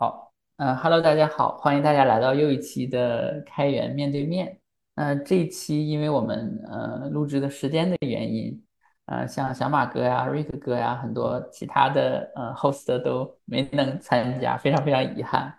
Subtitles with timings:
[0.00, 4.60] 好，嗯，Hello，大家好，欢迎大家来到又一期的开源面对面。
[4.94, 8.64] 那这一期因为我们呃录制的时间的原因，
[9.06, 15.52] 呃，像小马哥呀、瑞克哥呀，很多其他的呃 host 都没能参加，非常非常遗憾。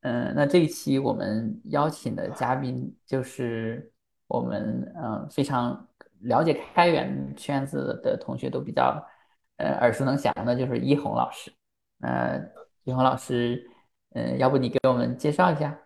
[0.00, 3.92] 嗯，那这一期我们邀请的嘉宾就是
[4.26, 5.86] 我们嗯非常
[6.20, 9.06] 了解开源圈子的同学都比较
[9.58, 11.52] 呃耳熟能详的，就是一红老师。
[12.00, 12.40] 呃，
[12.84, 13.62] 一红老师，
[14.14, 15.78] 嗯，要不你给我们介绍一下？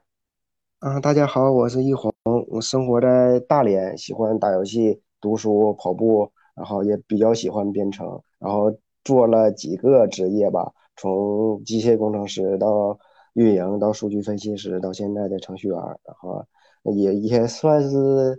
[0.79, 2.13] 啊，大家好，我是易红，
[2.49, 12.97] 我生活在大连，喜欢打游戏、读书、跑步，然后也比较喜欢编程，然后做了几个职业吧，从机械工程师到
[13.33, 16.47] 运营，到数据分析师，到现在的程序员，然后
[16.95, 18.39] 也也算是，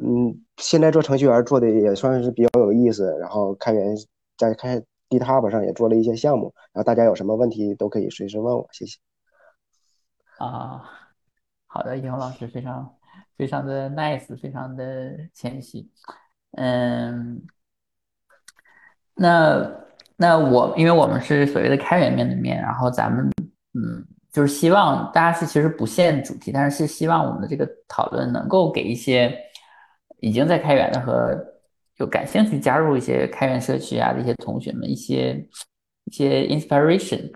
[0.00, 3.96] 嗯，现在做程序员做的也算是比较有意思，然后开源
[4.36, 8.98] 在开 GitHub 上也做了一些项目，然后大家有什么问题都可以随时问我，谢谢。
[10.38, 10.82] 啊，
[11.66, 12.94] 好的，一红老师非常
[13.36, 15.88] 非常的 nice，非常的谦虚。
[16.52, 17.42] 嗯，
[19.14, 19.70] 那
[20.16, 23.28] 那我因为我们是所谓的开源面对面，然后咱们
[23.74, 29.36] 嗯，就是希望大家是其实不限主题，但是是希望我们的这个讨论能够给一些
[30.20, 31.36] 已经在开源的和
[31.98, 35.44] 就感兴趣加入一些开源社区啊的一些同学们一些
[36.04, 37.30] 一些 inspiration。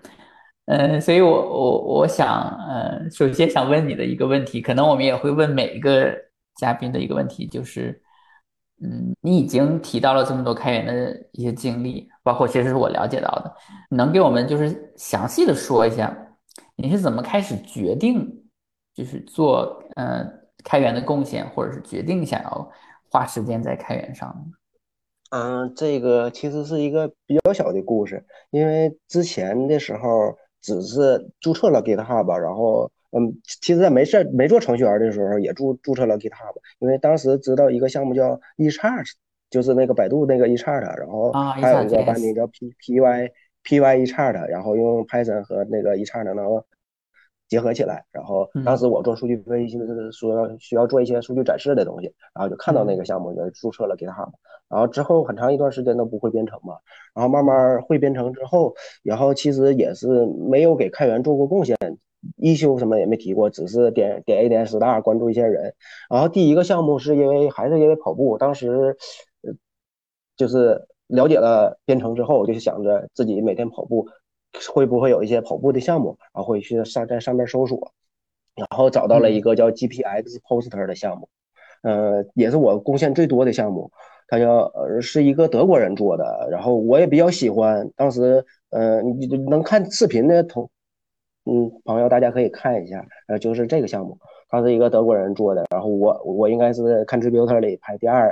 [0.65, 6.15] 嗯，所以我我我想，呃，首先想问你的一个问题，可能我们也会问每一个
[6.55, 8.01] 嘉宾的一个问题，就是，
[8.81, 13.53] 嗯，你已经提到了这么多开源的一些经历，包括其实是我了解到的，
[13.89, 16.17] 能给我们就是详细的说一下，
[16.77, 18.25] 你是怎么开始决定，
[18.95, 20.25] 就是做呃
[20.63, 22.71] 开源的贡献，或者是决定想要
[23.13, 25.37] 花时间在开源上的？
[25.37, 30.35] 嗯，这个其实是一个比较小的故事，因为之前的时候。
[30.63, 39.11] 只是注册了 GitHub，然后嗯，其实在没事没做程序员的时候也注注册了 GitHub，因为当时知道一个项目叫 eChart，
[39.49, 43.29] 就是那个百度那个 eChart，然后还有一个班名叫 P P Y
[43.61, 46.63] P Y eChart，然后用 Python 和那个 eChart 能
[47.49, 54.31] 结合起来，然后当时我做数据分析是说需要做一些数据展示的东西，然后就看到那个项目就注册了 GitHub。
[54.69, 56.75] 然后之后很长一段时间都不会编程嘛，
[57.13, 58.73] 然后慢慢会编程之后，
[59.03, 61.77] 然后其实也是没有给开源做过贡献，
[62.37, 65.75] 一休什么也没提过，只是点点 A 点 star 关注一些人。
[66.09, 68.97] 然后第一个项目是因为还是因为跑步，当时
[70.35, 74.07] 就是了解了编程之后，我就想着自己每天跑步
[74.73, 77.91] 会不会有一些跑步的项目，然后会去上在上面搜索，
[78.55, 81.27] 然后找到了一个叫 GPX Poster 的项目，
[81.81, 83.91] 呃，也是我贡献最多的项目。
[84.29, 87.87] 他叫呃是一个德国人做的，然后我也比较喜欢。
[87.95, 90.71] 当时，呃，你能看视频的同，
[91.45, 94.17] 嗯，朋友大家可以看一下，呃，就是这个项目，
[94.49, 98.27] 他是一个德国人做的，然后我我应该是 contributor 里排第二，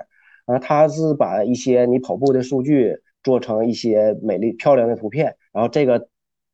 [0.48, 6.08] 然后他是把一些你跑步的数据做成一些美丽漂亮的图片，然后这个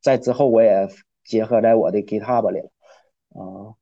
[0.07, 0.87] 在之后我也
[1.25, 2.69] 结合在我的 GitHub 里了，
[3.35, 3.75] 啊，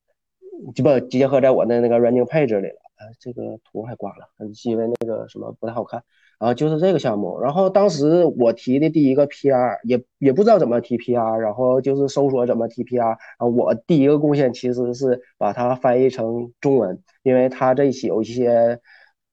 [0.74, 2.82] 就不结合在我的那个 running page 里了。
[2.98, 4.26] 呃，这个图还挂了，
[4.64, 6.02] 因为那个什么不太好看。
[6.40, 13.06] 然后就是这个项目，然后当时我提的第一个 PR 也也不知道怎么提 PR，然后就是搜索怎么提 PR。
[13.06, 18.80] 然后我第一个贡献其实是把它翻译成中文，因为它这些有一些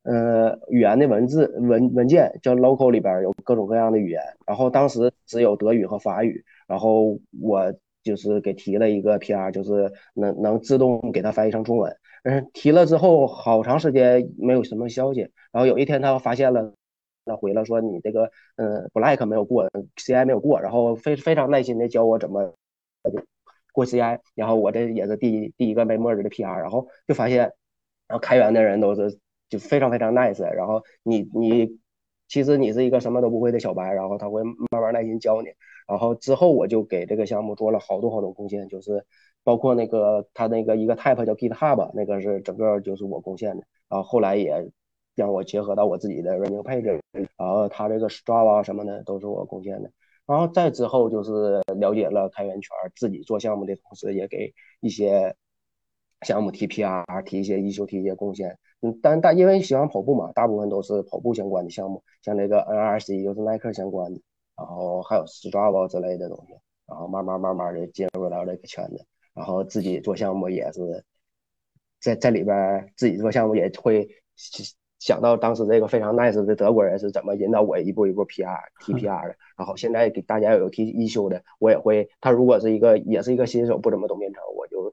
[0.02, 11.96] 呃语言的文字文文件叫 local 里边有各种各样的语言，然后当时只有德语和法语，然后我就是给提了一个 PR，就是能能自动给它翻译成中文。
[12.24, 16.72] 嗯，提了之后好长时间没有什么消息，然后有一天他发现了，
[17.24, 22.54] 他回了说你这个嗯 black 没有过，CI 没有过，然后非非常耐心的教我怎么
[23.72, 27.38] 过 CI，然后我这也是第一第一个被默认的 PR，然后就发现，
[28.06, 29.18] 然后开源的人都是
[29.48, 31.78] 就非常非常 nice，然后你你
[32.28, 35.48] 其实你是一个什么都不会的小白，然后他会慢慢耐心教你，
[35.92, 39.04] 然后之后我就给这个项目做了好多好多贡献，就是。
[39.44, 44.70] 包括那个他那个一个 type 叫 GitHub，那个是整个就是我贡献的，然后后来也
[45.16, 47.00] 让我结合到我自己的 running page，
[47.36, 49.90] 然后他这个 Strava 什么的都是我贡献的，
[50.26, 55.34] 然后再之后就是了解了开源圈，自己做项目的同时也给一些
[56.20, 64.20] 项目提 PR，提一些一修提一些贡献，嗯，但大因为喜欢跑步嘛，大部分都是跑步相关的项目，像那个 NRC 就是耐克相关的，
[64.62, 66.52] 然后还有 Strava 之类的东西，
[66.86, 69.04] 然后慢慢慢慢的进入到这个圈子。
[69.34, 71.04] 然后自己做项目也是
[72.00, 74.08] 在在里边自己做项目也会
[74.98, 84.92] 想到当时这个非常 nice 的德国人是怎么引导我一步一步 PR T PR 的，然后现在给大家有提一休的，我也会，他如果是一个也是一个新手不怎么懂编程，我就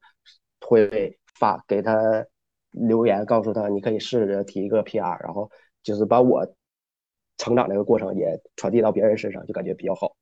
[0.62, 2.25] 会发给他
[2.72, 5.51] 留言，告诉他你可以试着提一个 PR，然后
[5.83, 6.48] 就是把我
[7.39, 10.15] 成长这个过程也传递到别人身上，就感觉比较好。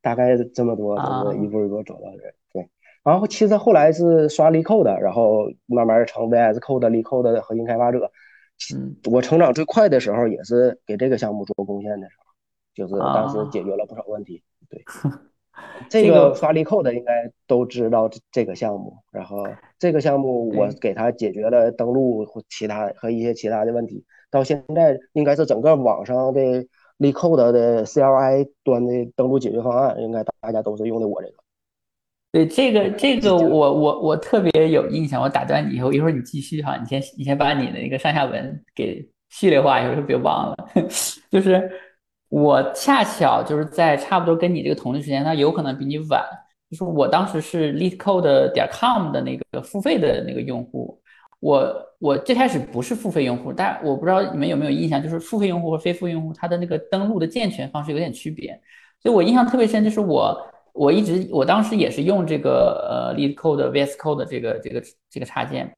[0.00, 2.34] 大概这么多，就是一步一步走到这。
[2.52, 2.68] 对，
[3.04, 8.10] 然后其实后来是刷 LeetCode，然后慢慢成 VS Code LeetCode 的核心开发者。
[8.74, 12.32] 嗯，我成长最快的时候也是给这个项目做贡献的时候，
[12.74, 14.42] 就是当时解决了不少问题。
[14.68, 14.84] 对，
[15.88, 18.96] 这个刷 LeetCode 应该都知道这个项目。
[19.10, 19.46] 然后
[19.78, 24.04] 这个项目我给他解决了登录或其他和一些其他的问题。
[24.32, 26.40] 到现在应该是整个网上的。
[26.98, 31.34] LeetCode 的 CLI 端的登录解决方案，应该大家都是用的我这个。
[32.30, 35.20] 对这个，这个我我我特别有印象。
[35.20, 36.76] 我打断你以后，一会儿你继续哈。
[36.76, 40.56] 你先你先把你的那个上下文给系列化，一会儿别忘了。
[41.28, 41.68] 就是
[42.28, 46.24] 我恰巧就是在差不多跟你这个同一时间，他有可能比你晚。
[46.70, 51.01] 就是我当时是 LeetCode 点 com 的那个付费的那个用户。
[51.42, 58.52] 我我最开始不是付费用户，但我不知道你们有没有印象，就是付费用户和非付费用户，它的那个登录的健全方式有点区别。
[59.00, 60.38] 所以我印象特别深，就是我
[60.72, 64.80] 我一直我当时也是用这个呃 LeetCode VS Code 的这个这个
[65.10, 65.68] 这个插件，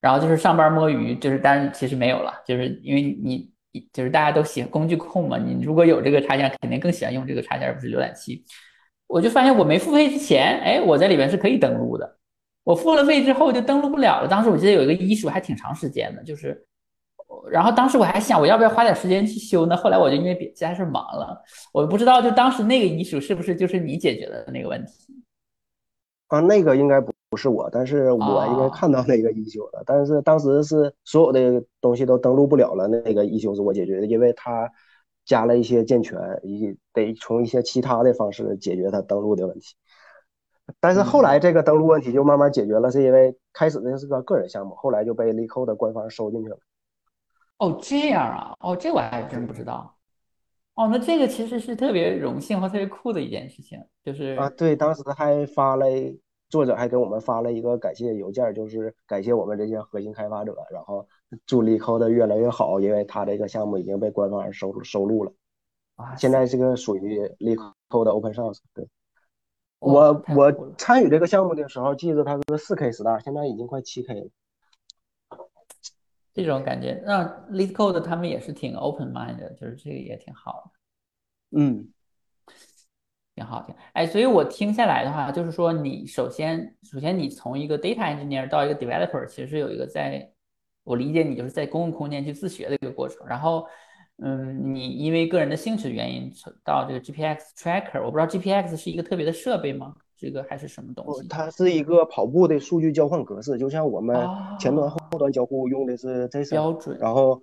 [0.00, 3.50] 然后就是上班摸鱼，就是当然其实没有了，就是因为你
[3.92, 8.44] 就是大家都喜工具控嘛，你如果有这个插件，肯定更喜欢用这个插件而不是浏览器。
[9.08, 12.16] 我就发现我没付费之前，哎，我在里边是可以登录的。
[12.64, 14.28] 我付了费之后就登录不了了。
[14.28, 16.66] 当时我记得有一个 issue 还挺长时间的，就是，
[17.50, 19.76] 然后当时我还想我要不要花点时间去修呢？
[19.76, 21.40] 后来我就因为别其他事忙了，
[21.72, 24.92] 我不知道就当时那个 issue 是不是就是你解决的那个问题？
[26.28, 29.82] 啊，那个应该不不是我，但是我应该看到那个 issue 了。
[29.84, 34.70] 但是当时是所有的东西都登录不了了，那个 issue 是我解决的，因为他
[35.24, 39.74] 加了一些健全，一得从一些其他的方式解决他登录的问题。
[40.80, 46.58] 但是后来这个登录问题就慢慢解决了，是因为开始那是个个人项目，后来就被 LeetCode 的官方收进去了。
[47.58, 49.94] 哦，这样啊，哦，这我还真不知道。
[50.74, 55.86] 哦，那这个其实是特别荣幸和特别酷的一件事情，就是啊，对，当时还发了
[56.48, 61.06] 作者还给我们发了一个感谢邮件，就是感谢我们这些核心开发者，然后
[61.46, 65.32] 祝 LeetCode 越来越好，因为他这个项目已经被官方收收录了。
[65.96, 68.88] 啊，现在这个属于 LeetCode Open Source，对。
[69.84, 74.30] 我我参与这个项目的时候，记得它是四 K star，现在已经快七 K 了。
[76.32, 81.58] 这种感觉那 LeetCode 他们也是挺 open mind 的，就是这个也挺好的。
[81.58, 81.88] 嗯，
[83.34, 83.74] 挺好听。
[83.92, 90.32] 哎，所以我听下来的话，就是说你首先首先你从一个 data engineer 到一个 developer，其实有一个在，
[90.82, 93.66] 我理解你就是在公共空间去自学的一个过程，然后。
[94.18, 96.30] 嗯，你因为个人的兴趣原因
[96.64, 99.94] 到这个 GPX Tracker，我不知道 GPX 是一个特别的设备吗？
[100.16, 101.26] 这个还是什么东西？
[101.28, 104.16] 它是一个跑步的数据交换格式，就像我们
[104.60, 106.96] 前端后端交互用的是 JSON 标准。
[107.00, 107.42] 然后，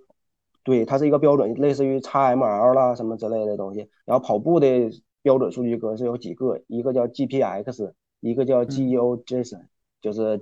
[0.64, 3.86] 对，它是一个标准，类似于 XML 啦什么之类的东西。
[4.06, 4.90] 然后跑步的
[5.20, 9.66] 标准数据格式有几个，一个叫 GPX，一个叫 GeoJSON，
[10.00, 10.40] 就是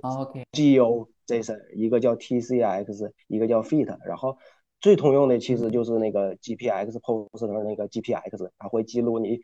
[0.53, 4.37] GeoJSON，一个叫 TCX，一个叫 Fit，然后。
[4.81, 9.39] 最通用的其实就是那个 GPX poster 那个 GPX，它会记录你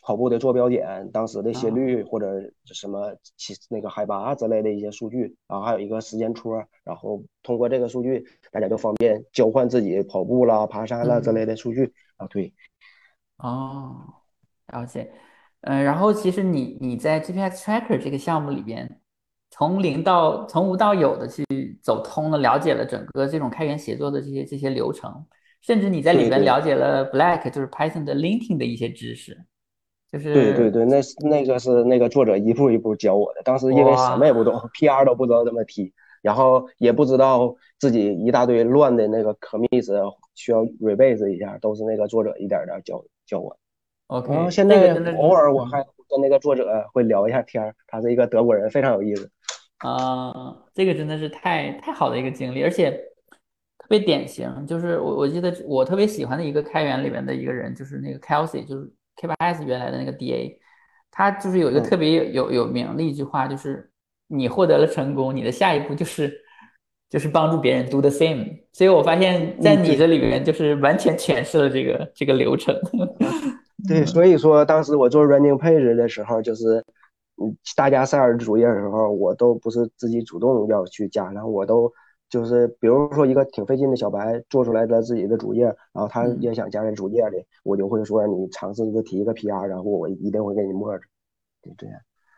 [0.00, 2.26] 跑步的坐标点、当时的心率或者
[2.64, 12.26] 什么其那个海拔之类的一些数据，然后还有一个时间戳，然后通过这个数据，大家就方便交换自己跑步啦、爬山啦之类的数据啊。
[12.26, 12.52] 对，
[13.36, 13.96] 哦，
[14.66, 15.12] 了解。
[15.60, 19.01] 嗯，然后其实你你在 GPX Tracker 这个项目里边。
[19.54, 21.44] 从零到从无到有的去
[21.82, 25.24] 走通了，了解了整个这种开源协作的这些这些流程，
[25.60, 29.38] 甚至你在里边了解了 Black 就是 Python 的 linting 的一些知识，
[30.10, 30.96] 就是对对对，那
[31.28, 33.42] 那个是那个作者一步一步教我的。
[33.44, 35.92] 当时因为什么也不懂，PR 都不知道怎么提，
[36.22, 39.92] 然后也不知道自己一大堆乱的那个 commits
[40.34, 43.54] 需要 rebase 一下，都是那个作者一点点教教我。
[44.06, 49.30] OK，然后现在偶尔我还跟那个作者会聊一下天儿他是一个德国人，非常有意思。
[49.82, 52.92] 啊，这个真的是太太好的一个经历，而且
[53.78, 54.48] 特别典型。
[54.64, 60.56] 就是我我记得我特别喜欢的一个开源里面的一个人，就是那个 Kelsey，就是 K8s 原来的那个 DA，
[61.10, 63.90] 他就是有一个特别有有名的一句话，就是
[64.28, 66.32] 你获得了成功，你的下一步就是
[67.10, 68.56] 就是帮助别人 do the same。
[68.72, 72.72] 所以我发现，在你这里面就是完全诠释了这个这个流程。
[73.88, 76.80] 对，所以说当时我做 running page 的时候，就是。
[77.76, 81.92] 大家塞尔主页的时候，我都不是自己主动要去加，然后我都
[82.28, 91.04] 就是比如说一个挺费劲的小白做出来的自己的主页，然后他也想加在主页里，我就会说你尝试着提一个 PR，然后我一定会给你默着，
[91.62, 91.96] 就这样。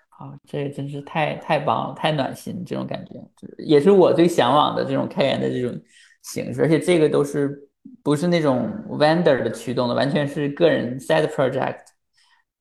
[0.09, 3.21] 好，这个真是太太棒了，太暖心，这种感觉
[3.59, 5.79] 也是我最向往的这种开源的这种
[6.23, 7.69] 形式，而且这个都是
[8.03, 11.81] 不是那种 vendor 的驱动的，完全是个人 side project。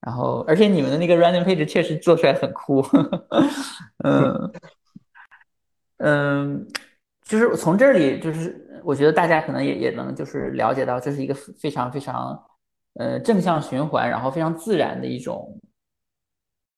[0.05, 2.83] 然后，而且你们的那个 random page 确实做出来很酷，
[4.03, 4.51] 嗯
[5.97, 6.67] 嗯，
[7.23, 12.43] 就是从这里，就是我觉得大家可能也也能就是了解到，这是一个非常非常
[12.95, 15.59] 呃正向循环，然后非常自然的一种。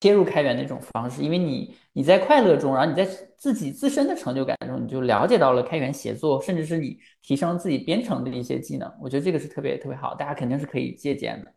[0.01, 3.03] 切入开源的一种方式，因为你你在快乐中，然后你在
[3.39, 8.91] 自己自身的成就感中，你就了解到了开源协作，甚至是你提升自己编程的一些技能。
[9.01, 11.51] 我觉得这个是特别特别好，大家肯定是可以借鉴的。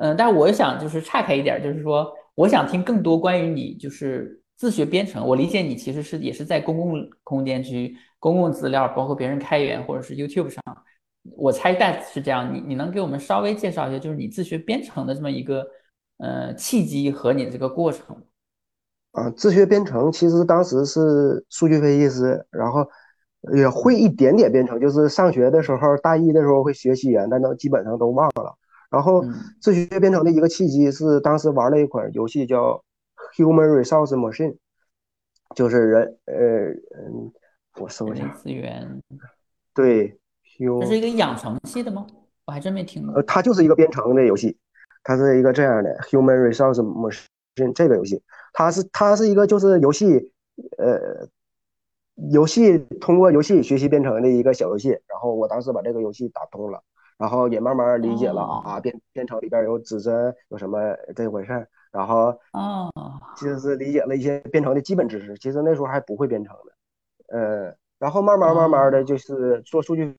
[0.00, 5.26] 嗯，但是我想就是岔开一点，就是说，我想听更多关于你就是自学编程。
[5.26, 10.62] 我理解你其实是也是在公共空间去公共资料，包括别人开源或者是 YouTube 上，
[11.36, 12.52] 我猜大是这样。
[12.52, 15.64] 你你能给我们稍微介绍一下，就是你自学编程的这么一个。
[16.22, 18.14] 呃，契机和你这个过程
[19.12, 22.86] 啊，自学编程其实当时是数据分析师，然后
[23.54, 28.54] 也会一点点编程，就是上学的时候大一的时候会学习员，但都基本上都忘了。
[28.90, 29.24] 然后
[29.60, 32.82] 自学编程的一个契机是当时玩了一款游戏叫
[33.36, 34.56] Human Resource Machine，
[35.54, 36.34] 就是人呃
[36.98, 37.32] 嗯，
[37.76, 39.00] 我搜一下资源，
[39.72, 40.18] 对，
[40.80, 42.06] 这是一个养成系的吗？
[42.44, 43.14] 我还真没听过。
[43.14, 44.58] 呃，它就是一个编程的游戏。
[45.02, 50.30] 它是一个这样的 Human Resource Machine 这个游戏，它是它是一个就是游戏，
[50.76, 51.26] 呃，
[52.30, 54.90] 游戏通过游戏学习编程的一个小游戏。
[55.06, 56.82] 然后我当时把这个游戏打通了，
[57.20, 60.78] 然后也慢慢理解了啊，编编程里边有指针有什么
[61.14, 61.68] 这回事儿。
[61.92, 62.90] 然后哦，
[63.36, 65.36] 其实是理解了一些编程的基本知识。
[65.36, 70.16] 其实那时候还不会编程的，呃，然后慢慢慢慢的就是做数据。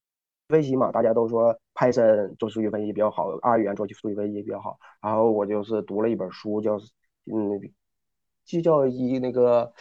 [0.49, 4.77] 分析嘛，大家都说 Python 做数据分析比较好，R 语言做数据分析比较好。
[5.01, 6.75] 然后我就是读了一本书，叫
[7.31, 7.71] 嗯，
[8.43, 9.71] 就叫一那个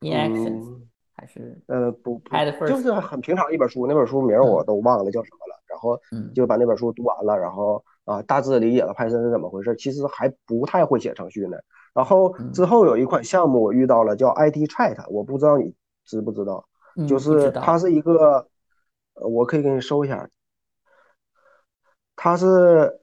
[0.00, 2.18] 嗯，还是呃不，
[2.66, 3.86] 就是很平常一本书。
[3.86, 5.61] 那本书名我都忘了叫什么了。
[5.72, 5.98] 然后
[6.34, 9.74] 就把那本书读完了，然后啊，大致理解了 Python 是怎么回事。
[9.74, 11.56] 其实还不太会写程序呢。
[11.94, 15.74] 然后之后有一款项目我遇到了，叫 IT Chat，我不知道你
[16.04, 16.64] 知不知道，
[17.08, 18.46] 就是它是一个。
[19.14, 20.26] 我可以给你搜一下，
[22.16, 22.98] 它是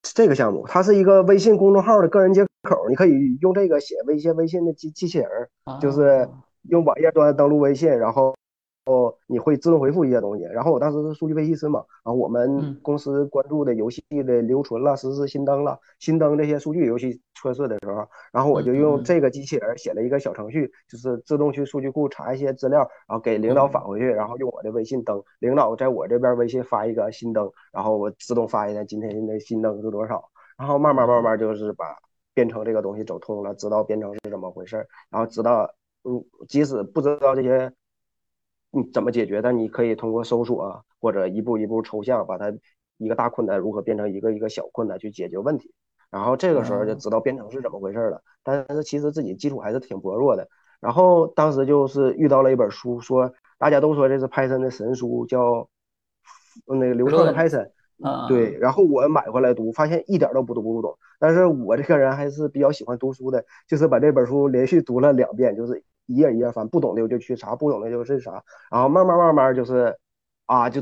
[0.00, 5.28] 这个项目，它是一个微信公众号的个人接口，你可以用这个写微信微信的机机器人，
[5.80, 6.30] 就是
[6.70, 8.35] 用网页端登录微信，然后。
[8.86, 10.44] 哦，你会自动回复一些东西。
[10.44, 22.78] 然后我当时是数据分析师嘛，然后我们公司关注的游戏的留存了、实时新增了、新增这些数据，游戏测试的时候，然后我就用这个机器人写了一个小程序，就是自动去数据库查一些资料，
[23.08, 30.22] 然后给领导返回去，然后用我的微信登，领导在我这边微信发一个新登，然后我自动发一下今天的新登是多少，
[30.56, 31.96] 然后慢慢慢慢就是把
[32.34, 35.68] 编程这个东西走通了，知道编程是怎么回事儿，然后知道，
[36.04, 37.72] 嗯，即使不知道这些。
[38.76, 39.40] 你怎么解决？
[39.40, 42.52] 但你可以通过搜索啊或者一步一步抽象，把它
[42.98, 45.72] 一个大困难如何变成一个一个小困难去解决问题。
[46.10, 48.22] 然后这个时候就知道编程是怎么回事了。
[48.44, 50.48] 但是其实自己基础还是挺薄弱的。
[50.80, 55.68] 然后当时就是遇到了一本书，说大家都说这是 Python 的神书，叫
[56.66, 57.70] 那个流畅的 Python。
[58.28, 58.56] 对。
[58.58, 60.98] 然后我买回来读，发现一点都不读不懂。
[61.18, 65.82] 但是我这个人还是比较喜欢读书的，就是把这本书连续读了两遍，就是。
[66.08, 69.98] 一页一页翻，不懂的我就去查，不懂的就是啥，然后慢慢慢慢就是，
[70.44, 70.80] 啊，就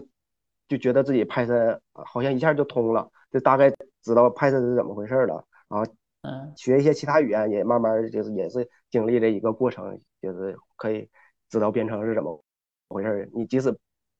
[0.68, 3.70] 就觉得自己 Python 好像一下就通了，就大概
[4.02, 5.42] 知道 Python 是怎么回事了。
[5.66, 5.86] 然后，
[6.20, 11.08] 嗯，学一些其他语言也慢慢就是也是经历了一个过程，就是可以
[11.48, 12.44] 知道编程是怎么
[12.88, 13.30] 回事。
[13.32, 13.74] 你即使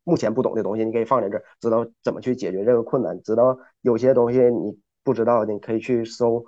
[0.04, 6.44] 目前不懂的东西，你可以放在这儿，知道怎么去解决这个困难，知道有些东西你不知道的，你可以去搜。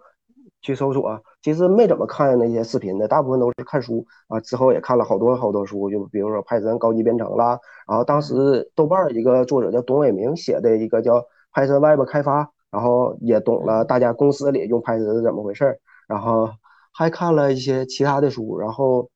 [0.62, 4.40] 去搜索，其实没怎么看那些视频的，大部分都是看书啊。
[4.40, 7.60] 之后也看了好多好多书，就比如说 Python 高级编程啦。
[7.86, 15.78] 然后当时豆瓣一个作者叫董伟明写的一个叫 Python Web 开发，然后也懂了大家公司里用 Python 是怎么回事儿。
[16.08, 16.50] 然后
[16.92, 19.08] 还看了一些其他的书，然后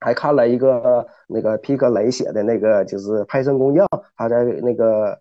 [0.00, 5.20] 还看了一个那个皮克雷写的那个就是 Python 工匠，他在那个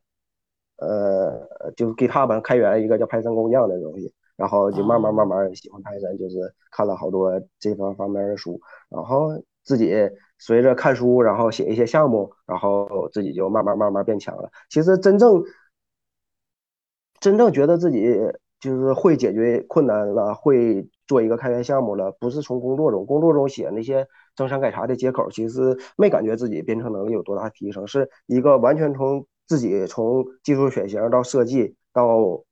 [0.77, 4.13] 呃就是 GitHub 开源一个叫 Python 工匠的东西。
[4.39, 6.38] 然后就慢慢慢慢喜欢 Python，就是
[6.71, 8.57] 看了好多这方方面的书，
[8.88, 9.31] 然后
[9.65, 9.93] 自己
[10.38, 14.50] 随着看书，然后写一些项目，然后自己就慢慢慢慢变强了。
[14.69, 15.43] 其实真正
[17.19, 18.17] 真正觉得自己
[18.62, 32.43] 就是会解决困难了，会做一个开源项目了，不是从工作中，工作中写那些增删改查的接口，其实没感觉自己编程能力有多大提升，是一个完全从自己从技术选型到设计到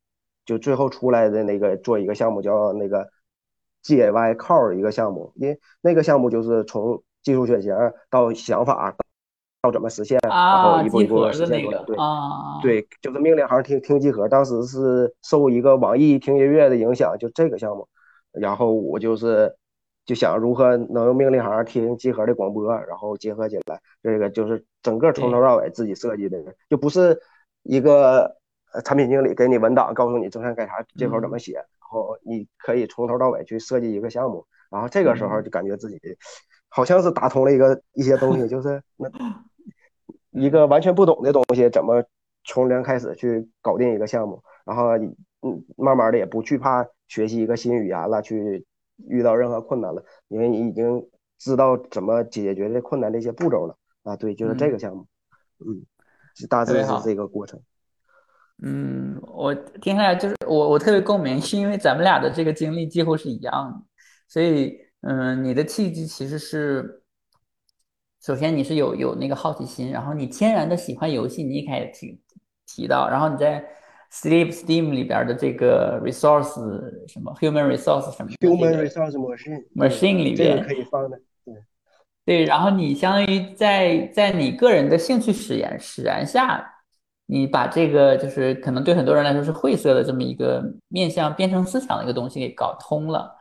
[0.46, 3.08] 就最后出来的那个做一个项目叫那个
[3.84, 7.74] GAY Core 一个项目，因为那个项目就是从技术选型
[8.10, 8.96] 到想法。
[9.64, 10.20] 要怎么实现？
[10.22, 11.84] 然后一步一步实现出来。
[11.84, 11.98] 对，
[12.62, 14.30] 对，就是命令行听听集合。
[14.30, 17.88] 当时是受一个网易听音乐的影响，就这个项目。
[18.32, 19.54] 然后我就是
[20.08, 23.80] 就想如何能用命令行听集合的广播，然后结合起来。
[24.02, 27.20] 这个就是整个从头到尾自己设计的，就不是
[27.62, 28.38] 一个
[28.84, 34.44] 产品经理给你文档，告诉你增删改查接口怎么写，然后你可以从头到尾去设计一个项目。
[34.72, 36.00] 然后这个时候就感觉自己
[36.70, 39.08] 好像是打通了一个一些东西，就是那。
[40.32, 42.04] 一个完全不懂的东西，怎么
[42.44, 44.40] 从零开始去搞定一个项目？
[44.66, 48.64] 然后，嗯，慢慢的也不惧怕学习一个新语言了，去
[49.08, 54.16] 遇到任何困难了，因为你已经知道怎么解决这困难这些步骤了啊。
[54.16, 55.06] 对，就是这个项目，
[55.60, 55.86] 嗯，
[56.50, 57.60] 大致是这个过程。
[58.64, 63.86] 嗯，我听下来就是我我特别共鸣，是因为咱们俩的这个经历几乎是一样的，
[64.28, 67.04] 所以，嗯，你的契机其实是。
[68.20, 72.20] 首先你是有有那个好奇心，然后你天然的喜欢游戏，你一开始提
[72.66, 73.64] 提到，然后你在
[74.12, 76.56] Sleep Steam 里边的这个 resource
[77.08, 81.56] 什么 human resource 什么 human resource machine machine 里边可以放的，对
[82.26, 86.66] 对，然后你相当于在在你个人的兴趣使然使然下，
[87.26, 93.36] 你把这个就是可能对很多人来说是晦涩的这么一个面向编程思想的一个东西给搞通了，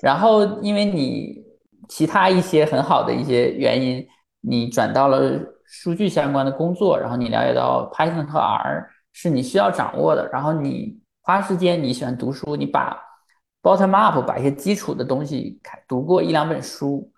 [0.00, 1.44] 然后因为你
[1.88, 4.06] 其他一些很好的一些原因。
[4.42, 12.96] 你转到了数据相关的工作，然后你了解到 Python 和 R 是你需要掌握的，然后你花时间，你喜欢读书，你把
[13.62, 17.12] bottom up 把一些基础的东西看读过一两本书，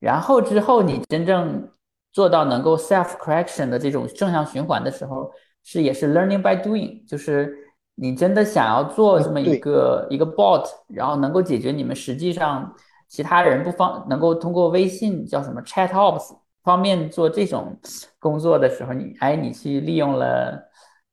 [0.00, 1.68] 然后之后你真正
[2.12, 5.30] 做到能够 self correction 的这种正向循环的时候，
[5.64, 7.56] 是也是 learning by doing，就是
[7.94, 12.74] 你真的想要做这么一个一个 bot，然后能够解决你们实际上
[13.06, 16.36] 其他人不方能够通过微信叫什么 chat ops。
[16.64, 17.78] 方面做这种
[18.18, 20.67] 工作的时候，你哎，你去利用了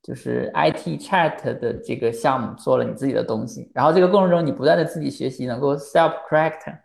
[0.06, 3.72] 就是 IT Chat 的这个项目，做了你自己的东西。
[3.74, 6.78] 然后这个过程中，你不断的自己学习，能够 self correct，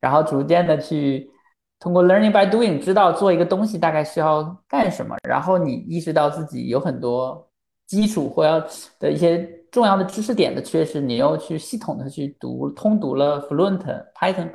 [0.00, 1.30] 然后逐渐的去
[1.78, 5.14] 通过 learning by doing，知道做一个东西大概需要干什么。
[5.28, 7.48] 然后你意识到自己有很多
[7.86, 8.58] 基础或要
[8.98, 13.78] 的一些重要的知识点的缺失，你又去系统的去读通读了 Fluent
[14.12, 14.50] Python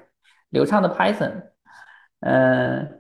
[0.50, 1.44] 流畅的 Python，
[2.20, 2.98] 嗯。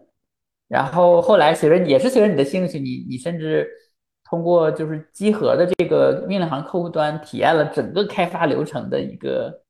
[0.69, 3.69] 然后后来随着也是随着你的兴趣，你你甚至
[4.31, 9.61] 通过就是集合的这个命令行客户端体验了整个开发流程的一个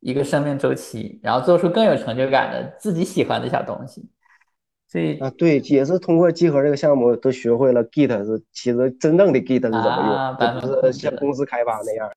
[0.00, 4.10] 一个生命周期，然后做出更有成就感的自己喜欢的小东西。
[4.88, 12.10] 所以啊，对，也是通过集合这个项目都学会了 Git 是其实真正的 Git 是怎么用，不是像公司开发那样。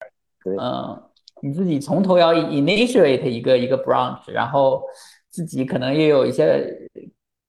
[0.44, 1.00] 对，嗯，
[1.44, 4.82] 你自己从头要 initiate 一个一个 branch，然后
[5.30, 6.90] 自己可能也有一些。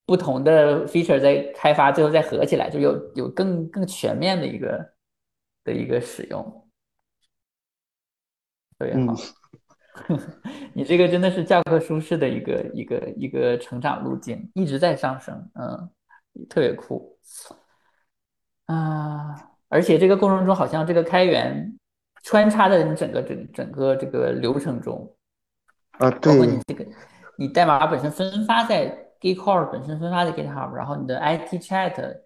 [0.06, 4.92] 不同的 feature 在开发，最后再合起来，就有有更更全面的一个
[5.64, 6.68] 的一个使用，
[8.78, 9.14] 特别好。
[10.74, 15.88] 你这个真的是教科书式的一个一个一个成长路径，一直在上升，嗯，
[16.50, 17.16] 特别酷
[18.66, 19.52] 啊！
[19.68, 21.78] 而且这个过程中，好像这个开源
[22.24, 25.16] 穿插在你整个整整个这个流程中
[25.92, 26.84] 啊，对，包括你这个
[27.38, 29.03] 你代码本身分发在。
[29.24, 32.18] GitHub 本身分发的 GitHub，然后你的 IT Chat，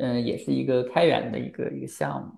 [0.00, 2.32] 嗯，也是一个开源的一个一个项目。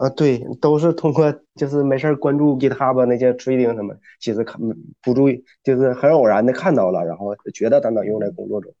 [0.00, 4.58] 啊，对，都是通过就是没事关注 GitHub 那些 trading 什么，其实看
[5.02, 8.72] 不注意，就是很偶然的看到了，然后觉得咱能用在工作中。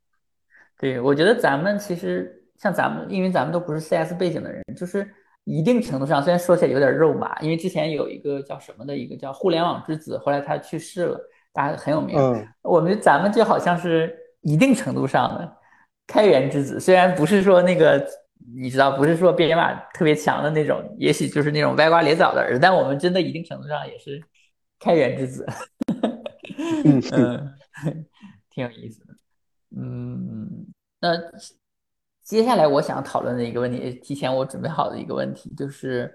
[0.78, 5.06] 对，我觉得咱们其实像咱们，因为咱们都不是 CS 背景的人，就是
[5.44, 11.20] 一定程度上，虽然说起来有点肉麻，因为之前有一个叫什么的一个叫互联网之子，后来他去世了，
[11.52, 12.16] 大家很有名。
[12.18, 14.18] 嗯，我们咱们就好像是。
[14.42, 15.56] 一定程度上的
[16.06, 18.04] 开源之子，虽然不是说那个
[18.54, 24.22] 你知道，不是说编码特别强的那种，也许就是那种歪瓜裂枣的儿子，但我们真的一定程度上也是
[24.78, 25.46] 开源之子。
[26.84, 27.54] 嗯，
[28.50, 29.14] 挺有意思的。
[29.76, 30.66] 嗯，
[31.00, 31.10] 那
[32.22, 36.14] 接下来我想讨论的一个问题，提前我准备好的一个问题就是，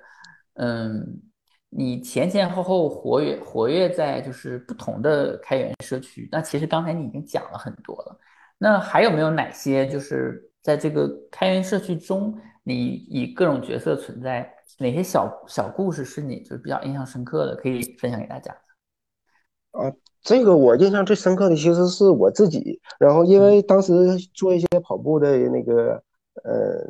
[0.54, 1.22] 嗯。
[1.69, 8.17] 你前前后后活跃活跃在就是不同的开源社区，那其实刚才你已经讲了很多了。
[8.58, 18.56] 那还有没有哪些就是在这个开源社区中，你以各种角色存在，哪些小小故事是你就是比较印象深刻的，可以分享给大家？
[19.71, 23.93] 啊，这个我印象最深刻的其实是我自己，然后因嗯为当时
[24.34, 26.01] 做一些跑步的那个
[26.43, 26.89] 呃，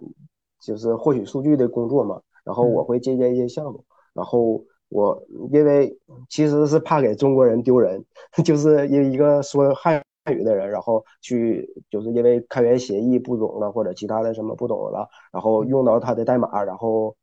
[0.61, 3.83] 就是获取数据的工作嘛，然后我嗯会借鉴一些项目，
[4.17, 5.95] 然后我因为
[6.27, 8.03] 其实是怕给中国人丢人，
[8.43, 17.15] 就是因为一个说汉语的人，然后去就是因为开源协议不懂了或者其他的什么不懂了，然后用到他的代码，然后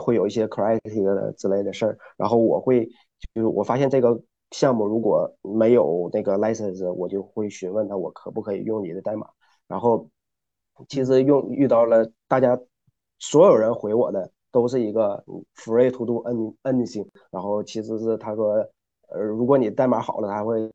[0.00, 2.84] 会有一些 crazy 的之类的事儿，然后我会
[3.34, 9.28] 就是我发现这个项目如果没有那个 license，我就会询问他我可不可以用你的代码，
[9.68, 10.08] 然后
[10.88, 12.58] 其实用遇到了大家
[13.18, 15.20] 所有人回我的都是一个
[15.56, 18.54] free to do any anything，然后其实是他说
[19.08, 20.70] 呃如果你代码好了，他会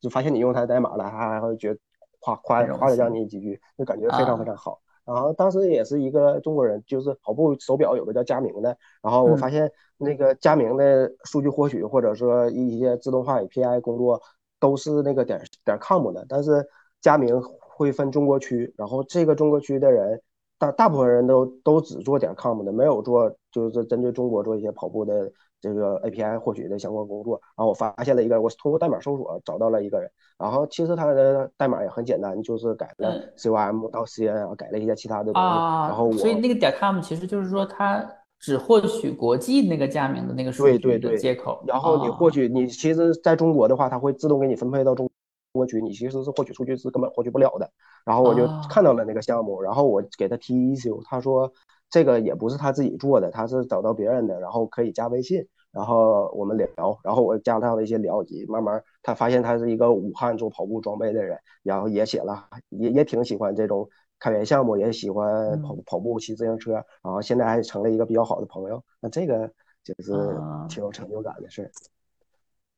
[0.00, 1.78] 就发现你用他的代码了，他还会觉得
[2.18, 4.80] 夸夸夸了幸你几句，就感觉非常非常啊，好。
[5.04, 9.52] 然后当时也是一个中国人，就是跑步手表有个叫佳明的，然后我发嗯。
[9.52, 14.20] 现那个佳明的数据获取或者说一些自动化 API 工作
[14.58, 16.66] 都是那个点点 com 的，但是
[17.00, 20.20] 佳明会分中国区，然后这个中国区的人
[20.58, 27.40] 大大部分人都都只做点 com 的，没有做就是针对中国做一些跑步的这个 API 获取的相关工作。
[27.56, 35.48] 然后我发现了一个，我通过代码搜索找到了一个人，然后其实他的代码也很简单，就是改了嗯 com 到 cn，改了一些其他的东西。
[35.48, 38.06] 然后我，所以那个点 com 其实就是说他
[38.38, 45.08] 只获取国际那个加名的那个数据的对对对，接口然后你获啊，取你其实在中国的话，它会自动给你分配到中
[45.52, 47.70] 国区，你其实是获取数据是根本获取不了的。
[48.04, 51.52] 然后我就看啊，到了那个项目，然后我给他提 issue，他说
[51.90, 63.88] 这个也不是他自己做的，他是找到别人的，然后可以加微信，然后我们聊，然后我加他了一些聊级，慢慢他发现他是一个武汉做跑步装备的人，然后也写了，也也挺喜欢这种
[64.18, 65.82] 开源项目，也喜欢跑嗯。
[65.86, 68.82] 跑步、骑自行车，然后现在还成了一个比较好的朋友。
[69.00, 69.50] 那这个
[69.82, 71.70] 就是啊，挺有成就感的事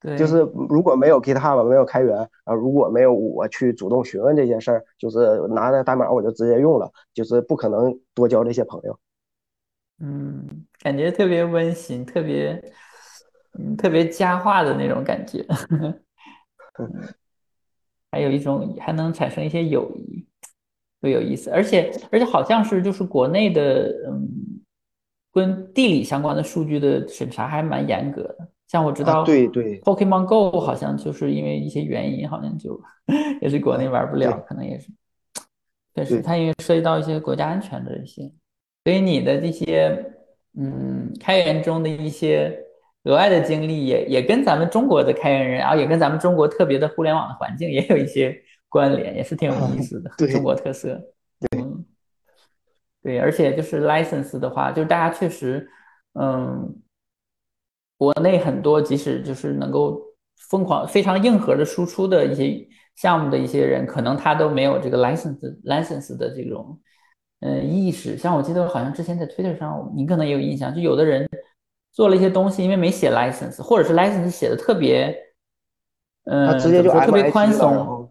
[0.02, 0.16] 儿。
[0.16, 0.38] 就是。
[0.68, 8.98] 如果没有 GitHub 没有开源啊，如果没有我去主动询问这件事儿，就是拿着代码我就直接用了，就是不可能多交这些朋友。
[10.00, 12.62] 嗯，感觉特别温馨，特别，
[13.58, 15.44] 嗯，特别佳话的那种感觉，
[16.78, 16.92] 嗯，
[18.10, 20.20] 还有一种还能产生一些友谊，
[21.00, 21.50] 特别有意思。
[21.50, 24.28] 而且，而且好像是就是国内的，嗯，
[25.32, 28.48] 跟地理相关的数据的审查还蛮严格的。
[28.68, 32.80] 像我知啊，道对对 Pokemon Go 好像就是因为一些原因，好像就
[33.40, 34.88] 也是国内啊，玩不了，可能也是。
[35.94, 38.30] 确实，对，它因为涉及到一些国家安全的一些，
[38.84, 40.12] 所以你的这些
[40.58, 42.58] 嗯开源中的一些
[43.04, 48.36] 额外的经历也，也跟咱们中国的开源人，然后也跟咱们中国特别的互联网的环境也有一些
[48.68, 51.00] 关联，也是挺有意思的，中国特色。
[51.56, 51.84] 嗯，
[53.02, 55.66] 对，而且就是 license 的话，就是大家确实，
[56.14, 56.76] 嗯，
[57.98, 60.00] 国内很多即使就是能够
[60.48, 66.78] 疯狂、非常硬核的输出的一些项目的一些人，可能他都没有这个 license license 的这种
[67.40, 68.16] 呃意识。
[68.16, 71.28] 像我记得好像之前在 Twitter 上，你可能也有印象，就有的人
[71.92, 75.16] 做了一些东西，因为没写 license，或者是 license 写的特别，
[76.24, 78.10] 嗯、呃直接就特别宽松。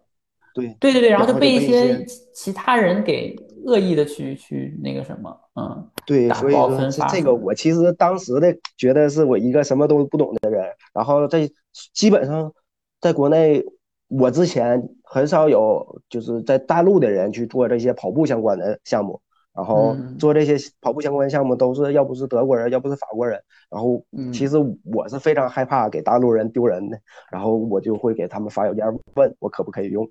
[0.54, 7.34] 对，对对对，然后就被一些其他人给恶意的去去那个什么，嗯，对，所以说这这个。
[7.34, 11.49] 我其实当时的觉得是我一个什么都不懂的人，然后在
[11.93, 12.54] 基本上
[13.01, 13.63] 在国内，
[14.08, 19.19] 我之前很少有就是在大陆的人去做这些跑步相关的项目，
[19.54, 24.49] 然后嗯做这些跑步相关项目都是要不是德国人，要不是法国人，然后其嗯。
[24.49, 24.58] 实
[24.93, 26.99] 我是非常害怕给大陆人丢人的，
[27.32, 30.08] 然后我就会给他们发邮件问我可不可以用。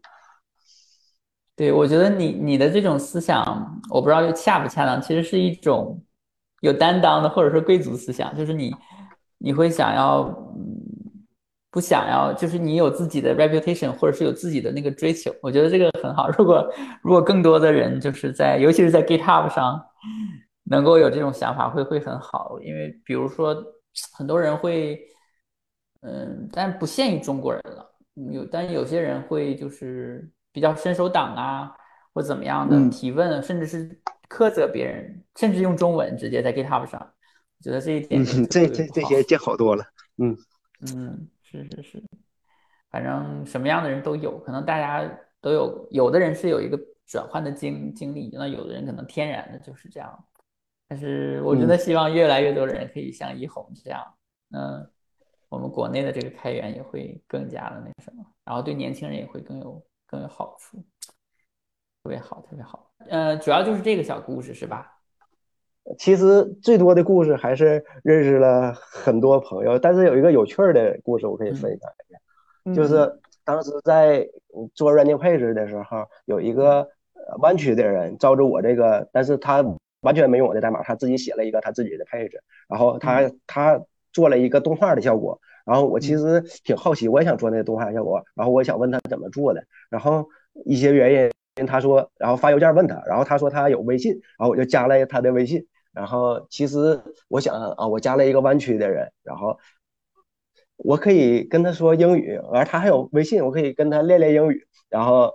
[1.57, 6.03] 对，我觉得你你的这种思想，我不知道恰不恰当，其实是一种
[6.61, 8.75] 有担当的，或者说贵族思想，就是你
[9.39, 10.25] 你会想要，
[11.71, 16.29] 不想要，就是你有自己的 reputation，或者是有自己的那个追求，我觉得这个很好。
[16.31, 16.69] 如果
[17.03, 19.81] 如果更多的人就是在，尤其是在 GitHub 上，
[20.65, 23.57] 能够有这种想法，会会很好，因为比如说
[24.17, 24.99] 很多人会，
[26.01, 27.91] 嗯，但不限于中国人了。
[28.33, 31.77] 有，但有些人会就是比较伸手党啊，
[32.13, 38.69] 或怎么样的嗯提问，甚至是苛责别人，甚至用中文直接在 GitHub 上，我觉得这一嗯，点这。
[38.69, 39.85] 这这些见好多了。
[40.19, 40.37] 嗯
[40.95, 42.03] 嗯，是是是，
[42.89, 45.05] 反正什么样的人都有，可能大家
[45.41, 50.25] 都有，有的人是有一个转换的经经历，那有的人可能天然的就是这样。
[50.87, 51.79] 但是我真的嗯。
[51.79, 54.05] 希望越来越多的人可以像一红这样，
[54.53, 54.89] 嗯，
[55.49, 59.83] 我们国内的这个开源也会更加的那什么，然后对年轻人也会更有
[60.15, 60.77] 更有好处，
[62.05, 62.89] 特别好，特别好。
[63.09, 64.93] 呃，主要就是这个小故事是吧？
[65.99, 74.25] 其实最多的故事还是认识了很多朋友，但是有一个有趣儿的故事我可以分享一下，就嗯是当时在
[74.73, 79.65] 做 running page 的时候，有一个呃湾区的人照着我这个，但是他
[80.03, 83.81] 完全没用我的代码，他自己写了一个他自己的 page，然后他嗯他
[84.13, 90.27] 做了一个动画的效果，然后我其嗯实挺好奇，我也想做那个动画效果，然后我想问他怎么做的，然后
[90.65, 95.67] 一些原因他说，然后发邮件问他，然后他说他有微信，然后我就加了他的微信。
[95.93, 99.57] 然后其实我想啊，我加了一个湾区的人，然后
[100.77, 104.67] 我可以跟他说英语，而他还有微信，我可以跟他练练英语。
[104.89, 105.33] 然后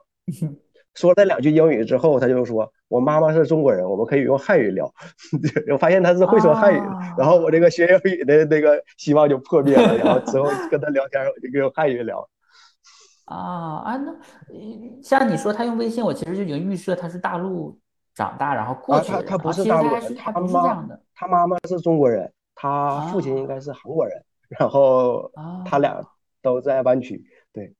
[0.95, 4.91] 说了两句英语之后，他就说我妈妈是中国人，我们可以用汉语聊。
[5.71, 9.97] 我发现他是会说汉语的，然后我这个学英语的那个希望就破灭了。
[9.97, 12.27] 然后之后跟他聊天，我就用汉语聊。
[13.25, 17.79] 啊啊，那呃像你说他用微信，我其实就已经预设他是大陆
[18.15, 25.31] 长大然后过啊，去的人他他不是大陆人，还是还不是这他妈样的他妈妈是中国人，他父亲应啊该是韩国人，然后
[25.63, 26.01] 他俩啊
[26.41, 27.23] 都在湾区。
[27.53, 27.71] 对，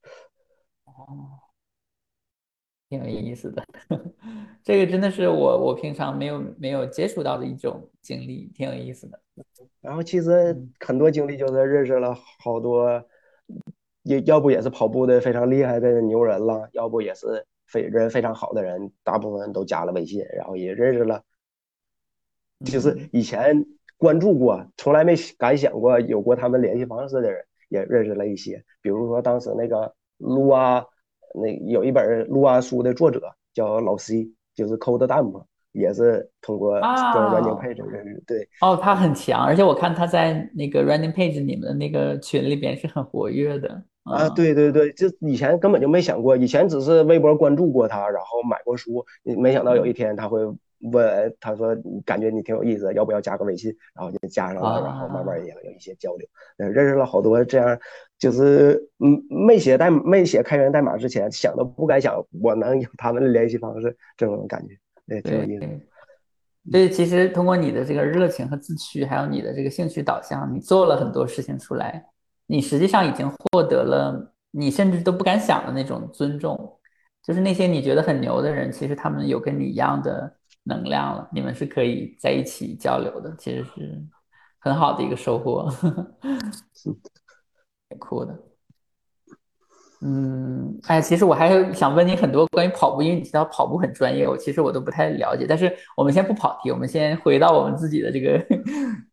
[0.84, 1.34] 哦，
[2.90, 3.64] 挺有意思的，
[4.64, 9.20] 这个真的是我我平常没有没有接触到的一种经历，挺有意思的。
[9.80, 10.72] 然后其实嗯。
[10.80, 13.02] 很多经历就是认识了好多，
[14.02, 21.22] 也要不也是跑步的非常厉害的牛人了，要不也是非人非常好的人，大部分都加了微信，然后也认识了，
[22.64, 23.08] 就是嗯。
[23.12, 23.64] 以前
[23.96, 30.84] 关注过，从来没敢想过有过他们联系方式的人，也认识了一些，比如说当时那个撸啊，
[31.34, 38.48] 那有一本撸啊书的作者叫老 C，就是 Code Dump，也是通过做 Running 啊 Page 认识，对。
[38.60, 43.82] 哦，他很强，而且我看他在那个 Running Page 你们的那个群里边是很活跃的。
[44.04, 50.40] 啊，嗯对对对，就以前根本就没想过，以前只是微博关注过他，然后买过书，没想到有一嗯天他会
[50.90, 53.70] 问，他说感觉你挺有意思，要不要加个微信？
[53.94, 57.78] 然后就加上了，然后慢慢啊也有一些交流，呃，认识了好多这样，
[58.20, 64.78] 就是嗯，没写代没写开源代码之前，想都不敢想我能有他们的联系方式，这种感觉，
[65.08, 65.66] 对，挺有意思。
[66.70, 72.04] 对，其实通过你的这个热情和自驱，还有你的这个兴趣导向，你做了很多事情出来，
[72.46, 76.76] 你实际上已经获得了你甚至都不敢想的那种尊重。
[77.22, 84.02] 就是那些你觉得很牛的人，其实他们有跟你一样的能量了，你们是可以在一起交流的，其实是
[84.58, 85.66] 很好的一个收获，
[87.90, 88.34] 挺酷的。
[90.02, 95.44] 嗯，哎，其实我还想问你很多关于跑步，因为你提到跑步很专业，我其实我都不太了解。
[95.46, 98.42] 但是我们先不跑题，我们先回到我们自己的这个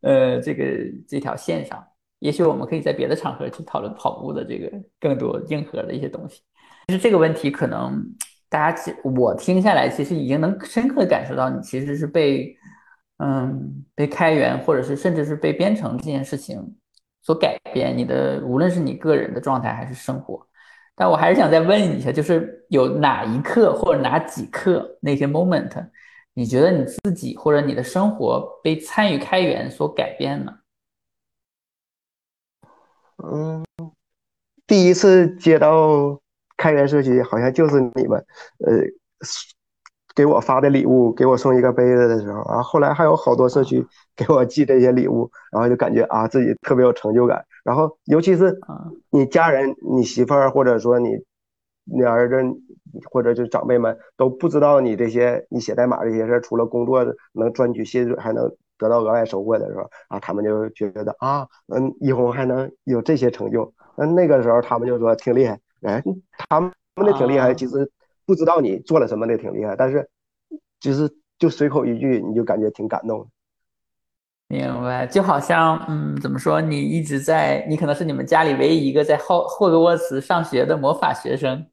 [0.00, 0.64] 呃这个
[1.06, 1.86] 这条线上。
[2.20, 6.40] 也许我们可以在别的场合去讨论跑步的这个更多硬核的一些东西。
[6.86, 8.02] 其实这个问题可能
[8.48, 12.56] 大家我听下来，其实已经能深刻感受到你其实是被
[13.18, 16.77] 嗯被开源或者是甚至是被编程这件事情
[17.28, 20.42] 所改变你的，无论是你个人的状态还是生活。
[20.94, 25.90] 但我还是想再问一下，就是有哪一刻或者哪几刻那些 moment，
[26.32, 30.52] 你觉得你自己或者你的生活被参与开源所改变呢？
[33.22, 33.62] 嗯，
[34.66, 36.18] 第一次接到
[36.56, 38.18] 开源社区，好像就是你们，
[38.64, 38.72] 呃，
[40.14, 47.44] 给我发的礼物，给我送一个杯子的时候，啊后后来还有好多社区给我寄这些礼物，然后就感觉啊自己特别有成就感。
[47.64, 48.90] 然后尤其是啊。
[49.10, 51.16] 你家人、你媳妇儿，或者说你
[51.84, 52.36] 你儿子，
[53.10, 66.02] 或者就是长辈们都不知道你这些你写代码这些事儿，除了工作能赚取薪水，还能得到额外收获的时候啊，他们就觉得啊，嗯，一红还能有这些成就，那那个时候他们就说挺厉害，哎，
[66.50, 67.90] 他们那挺厉害，啊其实
[68.28, 70.06] 不知道你做了什么的挺厉害，但是
[70.78, 73.26] 就是就随口一句，你就感觉挺感动的。
[74.48, 76.60] 明白，就好像，嗯，怎么说？
[76.60, 81.66] 你一直在，你可能是你们家里唯一一个在霍霍格沃茨上学的魔法学生，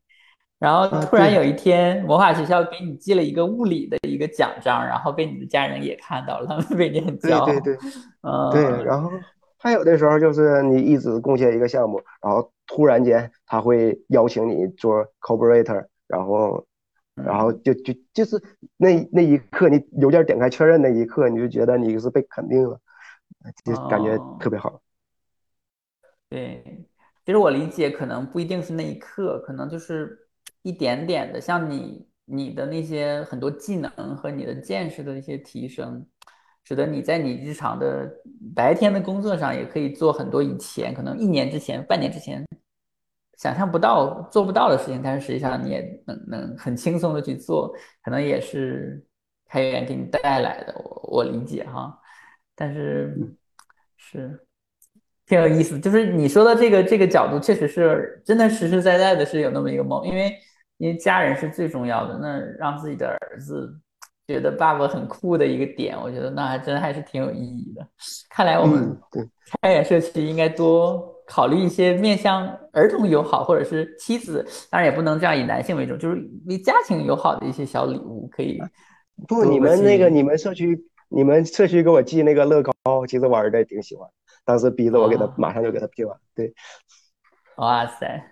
[0.59, 7.45] 然后突然有一天，魔法学校给你寄了一个物理的一个奖章，然后被你的家人也看到了，他们为你很骄傲。
[7.45, 7.81] 对对对
[8.53, 9.11] 对，嗯，然后
[9.57, 16.65] 还有的时候就是你一直贡献一个项目，然后突然间他会邀请你做 collaborator，然后
[17.15, 18.41] 然后嗯就就就是
[18.77, 22.79] 那那一刻，你邮件点开确认那一刻，你就觉得你是被肯定了，
[23.63, 24.37] 就感觉哦。
[24.39, 24.81] 特别好。
[26.27, 26.85] 对，
[27.25, 30.27] 其实我理解，可能不一定是那一刻，可能就是
[30.63, 36.05] 一点点的，像你你的那些很多技能和你的见识的一些提升，
[36.63, 38.11] 使得你在你日常的
[38.55, 42.43] 白天的工作上也可以做很多以前可能一年之前、半年之前
[43.37, 49.03] 想象不到、做不到的事情，但是实际上你也能能很轻松的去做，可能也是
[49.47, 51.97] 开源给你带来的，我我理解哈，
[52.55, 53.17] 但是
[53.97, 54.39] 是
[55.25, 60.35] 挺有意思，就是你说的这个这个角度，确实是真的实实在在的是有那么一个梦，因为
[60.77, 63.79] 因为家人是最重要的，那让自己的儿子。
[64.27, 67.87] 觉得爸爸很酷的一个点，我觉得那还真还是挺有意义的。
[68.27, 68.99] 看来我们
[69.61, 78.59] 开源社区应该多考虑一些面向儿童友好，或者是妻子，当然也不能这样以男性为主，就是为家庭友好的一些小礼物可以。
[79.27, 82.73] 不，你们那个你们社区，你们社区给我寄那个乐高，
[83.07, 84.09] 其实我儿子也挺喜欢，
[84.43, 86.17] 当时逼着我给他马上就给他寄完。
[86.35, 86.53] 对，
[87.57, 88.31] 哇塞。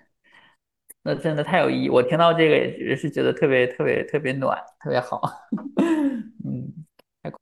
[1.05, 5.21] 那真的太有意义，我听到这个也是觉得特别特别特别暖，特别好。
[6.45, 6.71] 嗯，
[7.21, 7.37] 太酷。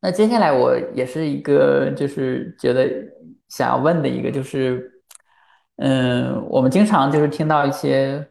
[0.00, 2.90] 那接下来我也是一个，就是觉得
[3.48, 4.91] 想要问的一个，就是，
[5.84, 8.24] 嗯，我们经常就是听到一些，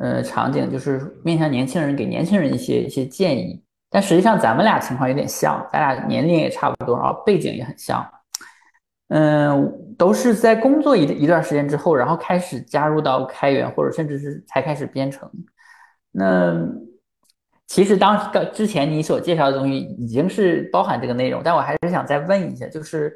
[0.00, 8.08] 呃，场景，就是面向年轻人给年轻人一些一些建议，但实际上咱们俩情况有点像，咱俩年龄也差不多，然后背景也很像。
[9.08, 15.28] 嗯，都是在工作一一段时间之后，然后开始加入到开源，或者甚至是才开始编程。
[16.12, 16.56] 那
[17.66, 23.12] 其实当之前你所介绍的东西已经是包含这个内容，但我还是想再问一下，就是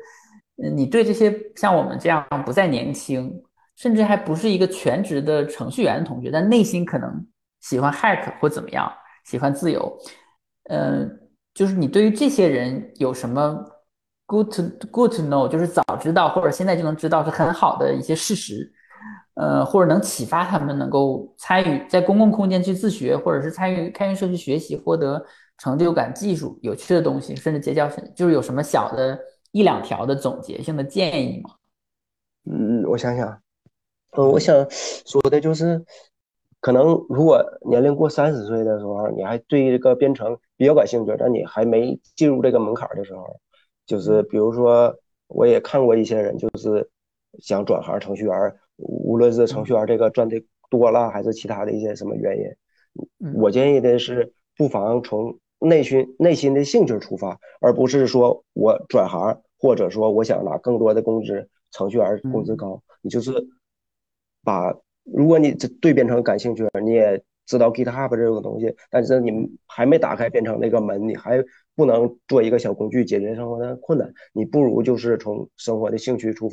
[0.75, 3.33] 你对这些像我们这样不再年轻，
[3.81, 7.27] 甚至还不是一个全职的程序员的同学，但内心可能
[7.61, 8.93] 喜欢 hack 或怎么样，
[9.25, 9.91] 喜欢自由，
[10.65, 11.11] 嗯，
[11.55, 13.59] 就是你对于这些人有什么
[14.27, 18.71] ？Good to good to know，就是早知道或者现在就能知道是很好的一些事实，
[19.33, 25.25] 呃，或者能启发他们能够参与在公共空间去自学，或者是参与开源社区学习，获得
[25.57, 29.19] 成就感、技术有趣的东西，甚至结交，就是有什么小的
[29.53, 31.51] 一两条的总结性的建议吗？
[32.45, 33.41] 嗯，我想想，
[34.13, 35.85] 嗯，我想说的就是，
[36.61, 43.41] 可能如果年龄过三十岁的时候，你还对这个编程比较感兴趣，但你还没进入这个门槛的时候。
[43.87, 44.95] 就是比如说，
[45.27, 46.89] 我也看过一些人，就是
[47.41, 63.33] 想转行程序员，无论是程序员这个赚的多了，还是其他的一些什么原因，我建议的是，不妨从内心内心的兴趣出发，而不是说我转行，或者说我想拿更多的工资，程序员工资高，你就是
[64.43, 64.75] 把，
[65.05, 69.31] 如果你对编程感兴趣，你也知道 GitHub 这个东西，但是你
[69.67, 71.45] 还没打开编程那个门，你还。
[71.77, 76.53] 不能做一个小工具解决生活的困难，你不如就是从生活的兴趣出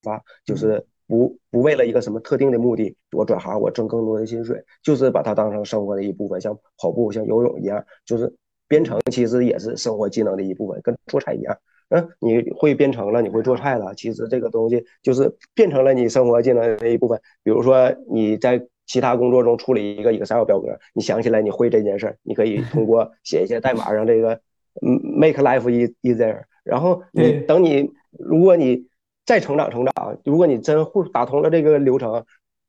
[0.00, 8.32] 发，就是不不为了一个什么特定的目的，我转行我挣更多的薪水，就是把它当成生活的一部分，像跑步、像游泳一样，就是
[8.68, 11.58] 编程其实也是生活技能的一部分，跟做菜一样。
[11.90, 17.20] 嗯，你会编程了，你会做菜了，其实这个东西就是变成了你生活技能的一部分。
[17.44, 24.40] 比如说你在其他工作中处理一个 Excel 表格，你想起来你会这件事儿，你可以 通过写一些代码让这个。
[24.82, 25.64] 嗯，make life
[26.00, 26.44] easier。
[26.62, 28.86] 然后你等你，如果你
[29.26, 32.24] 再成长成长，如果你真会打通了这个流程，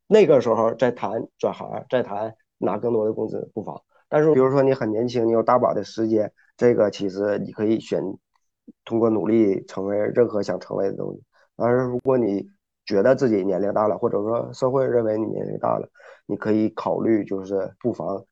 [0.08, 3.80] 那个时候再谈转行，再谈拿更多的工资不妨。
[4.10, 8.02] 但是比如说你很年轻，你有大把的时间，这个其实你可以选
[8.86, 11.24] 通过努力成为任何想成为的东西。
[11.56, 12.50] 但是如果你
[12.86, 15.90] 觉得自己年龄大了，或者说社会认为你年龄大了，
[16.26, 18.26] 你可以考虑就是不妨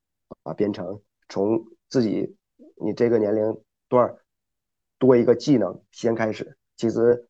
[0.44, 2.36] 把编程从自己。
[2.82, 3.58] 你这个年龄
[3.90, 4.16] 段
[4.98, 7.28] 多一个技能先开始，其实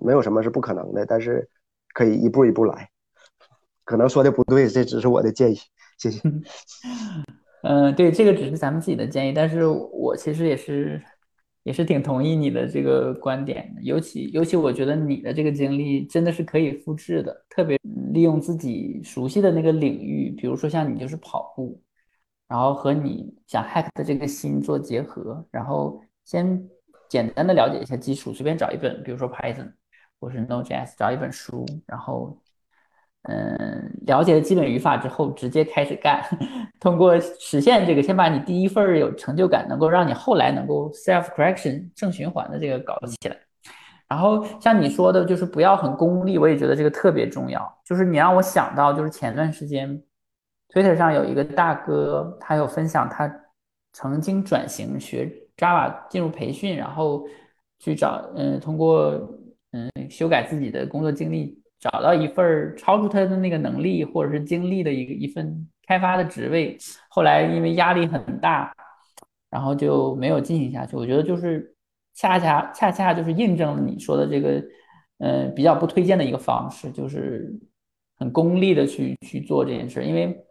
[0.00, 1.46] 没有什么是不可能的，但是
[1.92, 2.88] 可以一步一步来。
[3.84, 5.58] 可能说的不对，这只是我的建议，
[5.98, 6.22] 谢谢。
[7.62, 11.02] 嗯，对，这个只是咱们自己的建议，但是我其实也是
[11.68, 13.82] 也是挺同意你的这个观点的。
[13.82, 17.78] 尤其尤其，我觉得你的这个经历真的是可以复制的，特别
[18.14, 21.78] 利用自己熟悉的那个领域，比如说像你就是跑步。
[22.48, 26.66] 然后和你想 hack 的这个心做结合，然后先
[27.06, 29.70] 简单的了解一下基础，随便找一本，比如说 Python
[30.18, 32.40] 或是 Node.js，找一本书，然后
[33.22, 36.22] 嗯，了解了基本语法之后，直接开始干。
[36.80, 43.36] 通过实现这个，先把你第一份有成就感，能够让你后来能够 self correction 正循环的这个搞起来。
[44.08, 47.80] 然后像你说的，就是不要很功利，我也觉得这个特别重要。
[47.84, 50.02] 就是你让我想到，就是前段时间。
[50.70, 53.30] Twitter 上有一个大哥，他有分享他
[53.94, 57.26] 曾经转型学 Java 进入培训，然后
[57.78, 59.12] 去找嗯，通过
[59.72, 66.76] 嗯修改自己的工作经历，找到一份超出他的那个能力或者是经历的一个一份开发的职位。
[67.08, 68.72] 后来因为压力很大，
[69.50, 70.96] 然后就没有进行下去。
[70.96, 71.74] 我觉得就是
[72.14, 74.62] 恰恰恰恰就是印证了你说的这个
[75.18, 77.52] 嗯比较不推荐的一个方式，就是
[78.16, 80.44] 很功利的去去做这件事，因为。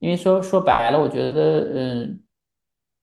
[0.00, 2.20] 因为说说白了，我觉得，嗯，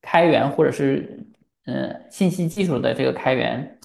[0.04, 1.26] 开源或者是
[1.66, 3.80] 嗯信息技术的这个开源，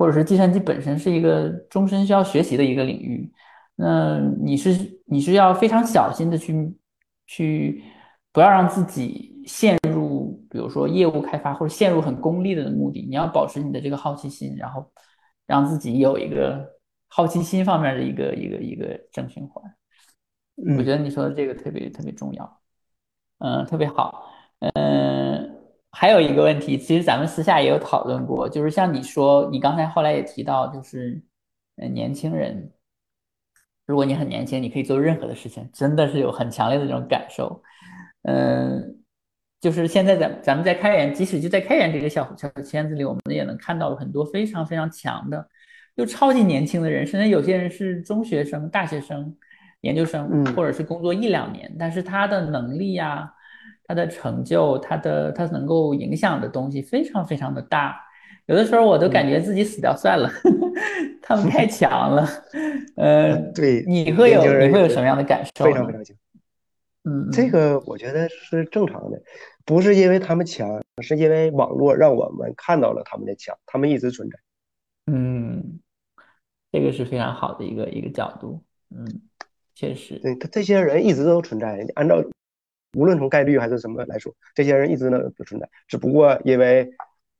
[0.00, 3.30] 或者是计算机本身是一个终身需要学习的一个领域。
[3.76, 6.74] 那你是你是要非常小心的去
[7.26, 7.84] 去，
[8.32, 13.02] 不要让自己陷入，比如说业务开发或者陷入很功利的目的。
[13.10, 14.90] 你要保持你的这个好奇心，然后
[15.46, 16.66] 让自己有一个
[17.08, 19.62] 好奇心方面的一个一个一个正循环。
[20.78, 22.60] 我觉得你说的这个特别特别重要，
[23.40, 24.24] 嗯，特别好。
[24.60, 25.29] 嗯，
[26.00, 31.22] 还有一个问题，其实咱们私下也有讨论过，就是像你说，你刚才后来也提到，就是
[31.76, 32.72] 嗯，年轻人。
[33.84, 37.62] 如果你很年轻，你可以做任何的事情，真的是有很强烈的这种感受。
[38.22, 38.96] 嗯，
[39.60, 45.46] 就是现在咱咱们在开源，即使就在开源这个小小圈子里，我们也能看到很多非常非常强的，
[45.96, 49.36] 又超级年轻的人，甚至有些人是中学生、大学生、
[49.82, 53.30] 研究生，或者是工作一两年，但是他的能力呀、
[53.90, 58.00] 他的成就、他的他能够影响的东西非常非常的大。
[58.46, 60.30] 有的时候我都感觉自己死掉算了，
[61.20, 62.24] 他们太强了。
[62.94, 65.64] 呃，对，你会有你会有什么样的感受？
[65.64, 66.16] 非常非常强。
[67.02, 69.20] 嗯，这个我觉得是正常的，
[69.64, 74.38] 不是因为他们强，是因为网络让我们看到了他们的强，他们一直存在。
[75.12, 75.80] 嗯，
[76.70, 78.62] 这个是非常好的一个一个角度。
[78.94, 79.04] 嗯，
[79.74, 81.84] 确实，对他这些人一直都存在。
[81.96, 82.22] 按照
[82.94, 86.90] 无论从概率还是什么来说，这些人一直呢存在，只不过因为。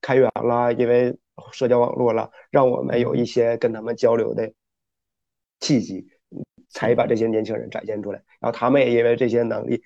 [0.03, 1.15] 开源了，因为
[1.53, 4.51] 社交网络了，让我们有一些跟他们交流的
[5.61, 6.09] 契机，
[6.71, 8.23] 才把这些年轻人展现出来。
[8.41, 9.83] 然后他们也因为这些能力，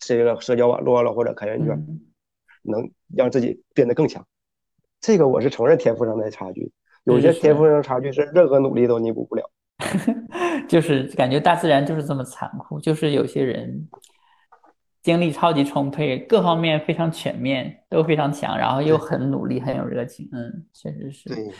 [0.00, 1.78] 这个社交网络了或者开源圈，
[2.62, 4.26] 能让自己变得更强。
[5.00, 6.72] 这个我是承认天赋上的差距，
[7.04, 9.48] 有些天赋上的差距是任何努力都弥补不了。
[10.66, 13.88] 就是感觉大自然就是这么残酷，就是有些人。
[15.02, 20.28] 精力超级充沛，各方面非常全面，都非常强，然后又很努力，很有热情。
[20.30, 21.28] 嗯，确实是。
[21.28, 21.50] 对，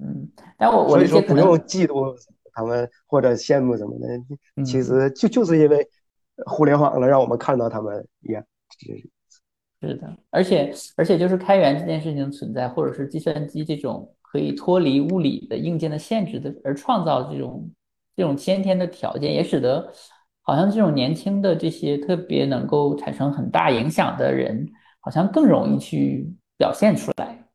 [0.00, 0.28] 嗯，
[0.58, 2.12] 但我我所以说不用嫉妒
[2.52, 5.86] 他们或者羡慕什么的，其实就就是因为
[6.46, 8.44] 互联网了，让我们看到他们一样。
[9.80, 17.70] 是的，而且而且就是开源这件事情存在，或者是计算机这种可以脱离物理的硬件的限制的，而创造这种
[18.16, 19.92] 这种先天的条件，也使得。
[20.50, 26.28] 好像这种年轻的这些特别能够产生很大影响的人，好像更容易去
[26.58, 27.46] 表现出来。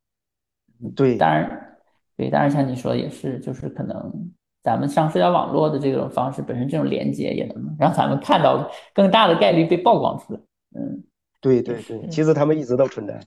[0.95, 1.77] 对，当然，
[2.15, 4.31] 对，当然像你说也是，就是可能
[4.63, 10.39] 咱们上社交网络的这种方式本身，这种连接也能让咱们看到更大的概率被曝光出来。
[10.77, 11.03] 嗯，
[11.41, 13.19] 对对对，其实他们一直都存在。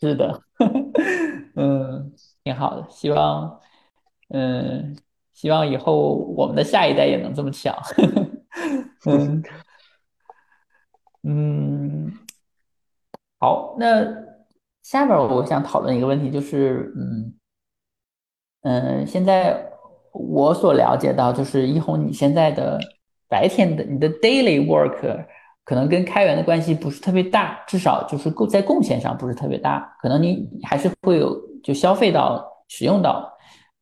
[0.00, 0.40] 是的，
[1.54, 2.12] 嗯，
[2.42, 3.60] 挺好的，希望，
[4.30, 4.96] 嗯，
[5.32, 7.72] 希望以后我们的下一代也能这么强。
[9.06, 9.42] 嗯
[11.22, 12.12] 嗯，
[13.38, 13.86] 好，那
[14.82, 17.34] 下边我想讨论一个问题，就是嗯
[18.62, 19.70] 嗯，现在
[20.12, 22.78] 我所了解到，就是一红你现在的
[23.28, 25.26] 白天的你的 daily work
[25.64, 33.30] 可能跟开源的关系不是特别大，至少就是贡在贡献上不是特别大，可能你还是会有就消费到使用到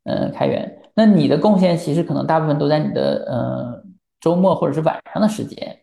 [0.05, 3.88] 嗯开源，那你的贡献其实可能大部分都在你的嗯。
[4.21, 5.79] 周末或者是晚上的时间，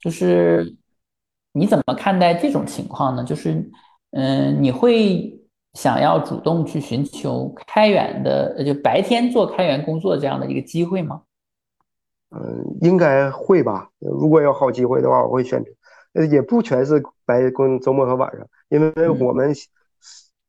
[0.00, 0.74] 就是
[1.52, 3.22] 你怎么看待这种情况呢？
[3.24, 3.70] 就是，
[4.12, 5.38] 嗯，你会
[5.74, 11.22] 想要主动去寻求开源的，就白天做开源工作这样的一个机会吗？
[12.30, 13.90] 嗯，应该会吧。
[13.98, 15.70] 如果有好机会的话，我会选择。
[16.14, 19.52] 呃，也不全是白工周末和晚上，因为我们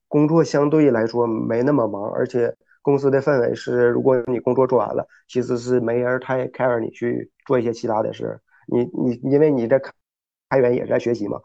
[0.07, 2.55] 工作相对来说没那么忙，而且。
[2.85, 8.39] 公司的氛围是，如果你工作做完了，其实是没人太 care 你去做一些其他的事。
[8.67, 9.81] 你你因为你在
[10.49, 11.39] 开源也是在学习嘛，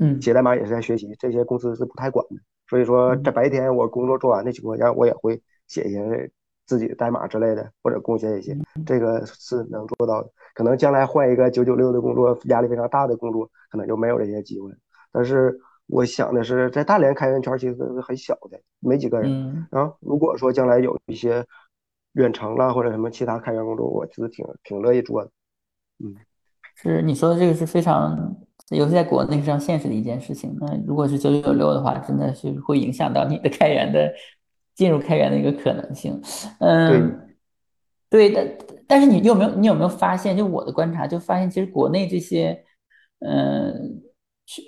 [0.00, 2.36] 嗯，写代码也是在学习，这些公司是不太管的。
[2.68, 6.30] 所以说，在白天我工作做完的情况下，我也会写一些
[6.66, 10.28] 自己的代码之类的，或者贡献一些，这个是能做到的。
[10.54, 14.70] 可能将来换一个九九六的工作，压力非常大的工作，可能就没有这些机会。
[15.10, 15.58] 但是。
[15.92, 19.66] 我想的是，在大连开源圈其实是很小的，没几个人。
[19.70, 21.44] 然后如果说将来有一些
[22.14, 25.30] 远程啦或者什么其他开源工作，我其实挺挺乐意做的。
[26.02, 26.16] 嗯，
[26.76, 28.34] 是你说的这个是非常，
[28.70, 30.56] 尤其在国内非常现实的一件事情。
[30.58, 34.10] 那如果是九九六的话，真的是会影响到你的开源的
[34.74, 36.18] 进入开源的一个可能性。
[36.60, 37.36] 嗯，
[38.08, 38.56] 对的。
[38.88, 40.34] 但是你有没有你有没有发现？
[40.34, 42.64] 就我的观察，就发现其实国内这些，
[43.18, 44.02] 嗯。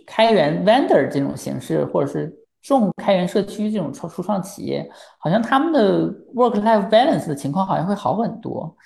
[0.06, 8.76] 开源 vendor 这种形式，或者是重开源社区这种创初创企业，好像他们的 work life balance 的情况好像会好很多。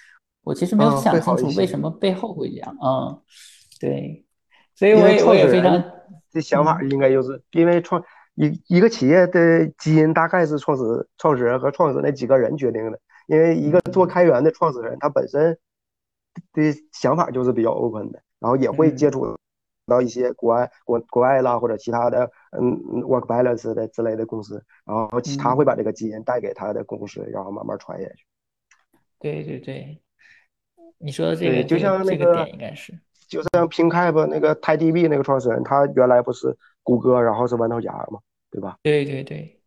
[0.43, 2.76] 我其实没有想清楚为什么背后会这样。
[2.82, 3.20] 嗯，
[3.78, 4.24] 对，
[4.74, 5.82] 所以我也我也非常
[6.30, 8.03] 这想法应该就是因为创
[8.34, 10.82] 一一个企业的基因大概是创始
[11.18, 12.99] 创始人和创始那几个人决定的。
[13.26, 15.59] 因为一个做开源的创始人，他本身
[16.55, 19.36] 的想法就是比较 open 的，然后也会接触
[19.89, 28.24] 到一些国外国国外啦或者其他的嗯 work balance 的之类的公司，然后其他会把这个基因带给他的公司，然后慢慢传下去。
[29.18, 30.01] 对对对，
[30.99, 38.20] 你说的这个就像那个点应该是，就像 PingCap 那个 TiDB 那个创始人，他原来不是谷歌，然后是豌豆荚嘛，
[38.51, 38.78] 对吧？
[38.82, 39.61] 对对对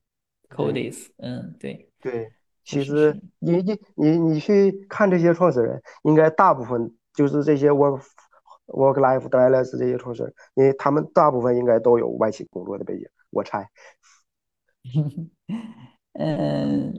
[0.49, 2.31] ，Codis，嗯，对对。
[2.63, 7.99] 其实你你你你去看这些创始人，应该大部分就是这些 work
[8.71, 13.67] work life balance 这些创始人，因为他们大部分应该都有外企工作的背景，我猜。
[16.13, 16.93] 嗯，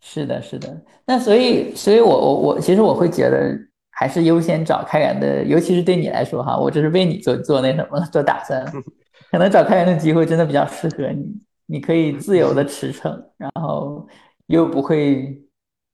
[0.00, 0.82] 是的，是的。
[1.06, 3.58] 那所以，所以我我我，其实我会觉得
[3.90, 8.64] 还是优先找开源的，尤其是对你来说哈，我这是为你做做那什么做打算，
[9.30, 14.06] 可能找开源的机会真的比较适合你，你可以自由的驰骋，然后。
[14.48, 15.42] 又不会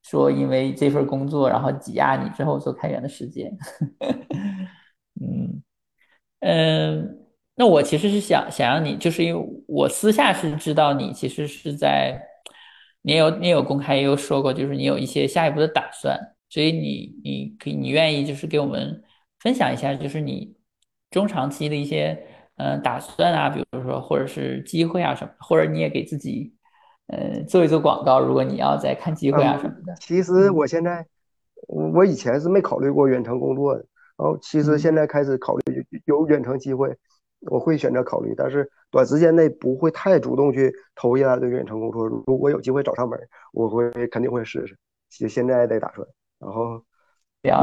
[0.03, 3.49] 说因为这份工作，然后挤压你之后做开源的时间。
[5.19, 5.63] 嗯
[6.39, 7.17] 嗯，
[7.55, 12.21] 那我其实是想想让你，就是因为我私下是知道你其实是在，
[13.01, 19.03] 你有你有公开也有说过，就是你有一些下一步的打算，所以你你可以你愿意就是给我们
[19.39, 20.55] 分享一下，就是你
[21.09, 22.25] 中长期的一些
[22.57, 26.55] 嗯打算啊，比如说或者是机会啊什么，或者你也给自己。
[27.07, 29.93] 呃，做一做广告，如果你要再看机会啊什么的。
[29.99, 31.05] 其实我现在，
[31.67, 33.85] 我以前是没考虑过远程工作的，
[34.17, 36.95] 然后其实现在开始考虑有远程机会，
[37.49, 42.07] 我会选择考虑，但是短时间内不会太主动去投一来的远程工作。
[42.07, 43.19] 如果有机会找上门，
[43.53, 44.77] 我会肯定会试试。
[45.09, 46.07] 就现在的打算，
[46.39, 46.83] 然后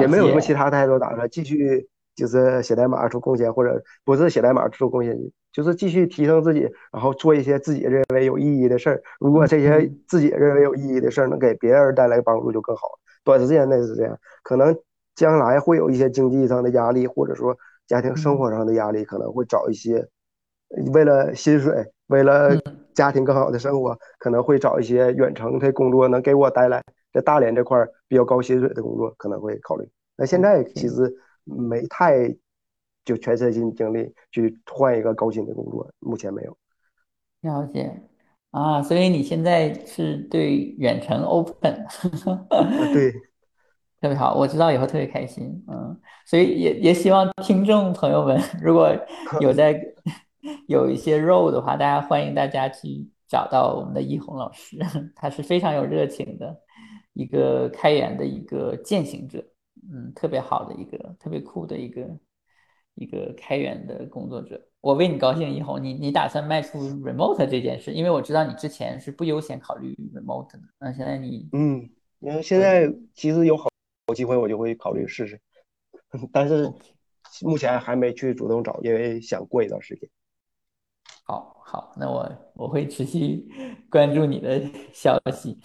[0.00, 1.88] 也没有什么其他太多打算，继续。
[2.18, 5.16] 就是写代码做贡献，或者不是写代码做贡献，
[5.52, 9.00] 就是继续提升自己，然后做一些自己认为有意义的事儿。
[9.20, 12.88] 如果这些自己认为有意义的事儿能给别人带来帮助，就更好。
[13.22, 14.76] 短时间内是这样，可能
[15.18, 17.56] 将来会有一些经济上的压力，或者说
[17.86, 20.08] 家庭生活上的压力，可能会找一些
[20.92, 22.56] 为了薪水，为了
[22.94, 29.88] 家庭更好的生活，可能会找一些远程的工作，能给我带来在大连这块比较高薪水的工作，可能会考虑。
[30.16, 31.12] 那现在其实。
[31.50, 32.28] 没太
[33.06, 36.54] 就全身心精力去换一个高薪的工作，目前没有。
[37.40, 38.02] 了解。
[38.50, 41.86] 啊，所以你现在是对远程 open，
[42.92, 43.14] 对，
[44.00, 48.94] 特别好，我知道以后特别开心，嗯，所以也也希望听众朋友们如果
[49.40, 49.80] 有在
[50.68, 54.78] 有一些 role 的话，大家欢迎大家去找到我们的易红老师，
[55.16, 56.56] 他是非常有热情的
[57.12, 59.44] 一个开源的一个践行者。
[59.90, 62.06] 嗯，特别好的一个，特别酷的一个
[62.94, 65.50] 一个开源的工作者，我为你高兴。
[65.50, 70.60] 以后你你打算迈出 remote 这件事，因为我知道你之前是不优先考虑 remote 的。
[70.78, 71.88] 那现在你嗯，
[72.20, 73.67] 因为现在其实有好
[74.08, 75.40] 有机会，我就会考虑试试，
[76.32, 76.72] 但是
[77.42, 80.08] 目前还没去主动找，因为想过一段时间。
[81.24, 83.46] 好，好，那我我会持续
[83.90, 84.60] 关注你的
[84.92, 85.58] 消息。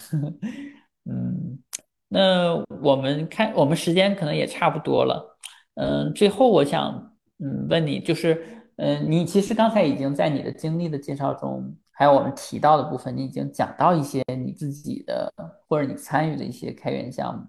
[1.10, 1.58] 嗯。
[2.06, 5.36] 那我们看，我们时间可能也差不多了。
[5.74, 15.32] 嗯，最后我想，嗯，问你，就是，嗯，你其实刚才已经在你的经历的介绍中，还有我们提到的部分，你已经讲到一些你自己的
[15.66, 17.44] 或者你参与的一些开源项目。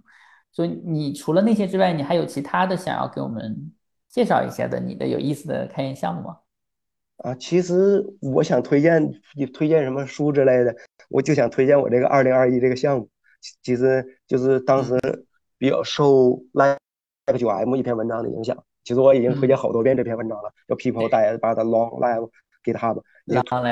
[0.56, 3.74] 所以，你除了那些之外，你还有其他的想要给我们
[4.08, 6.38] 介绍一下的你的有意思的开源项目吗？
[7.18, 10.74] 啊，其实我想推荐，你推荐什么书之类的，
[11.10, 13.10] 我就想推荐我这个二零二一这个项目。
[13.62, 14.98] 其实就是当时
[15.58, 16.78] 比较受 Live
[17.38, 18.58] 九 M 一篇文章的影响。
[18.86, 22.30] 其实我已经推荐好多遍这篇文章了，叫 People Die by the Long Live
[22.64, 23.02] GitHub。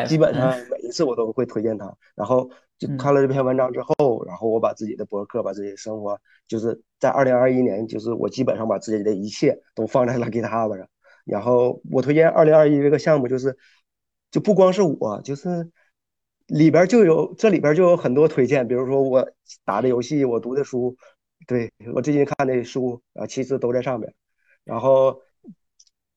[0.05, 1.95] 基本上每一次我都会推荐它。
[2.15, 2.49] 然后
[2.86, 10.88] 就看了这篇文章之后，然后我把自己的博客、把自己的生活，就是在二零二一年，就是我基本上把自己的一切都放在了 GitHub 上。
[11.25, 13.57] 然后我推荐二零二一这个项目，就是
[14.31, 15.71] 就不光是我，就是。
[16.47, 19.25] 里边就有这里边就有很多推荐，比如说我
[19.63, 20.95] 打的游戏，我读的书，
[21.47, 24.13] 对我最近看的书啊，其实都在上面。
[24.65, 25.21] 然后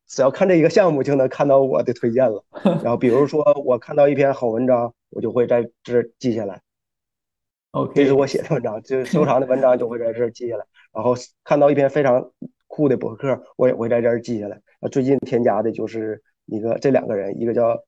[0.06, 2.44] 只要看这一个项目，就能看到我的推荐了。
[2.82, 6.62] 然后比如说我看到一篇好文章，我就会在这记下来。
[7.72, 10.64] OK，这是我写的文章，就是收藏的文章，就会在这记下来。
[10.92, 12.32] 然后看到一篇非常
[12.66, 14.60] 酷的博客，我也会在这儿记下来。
[14.90, 17.78] 最近添加的就是一个这两个人，一个叫。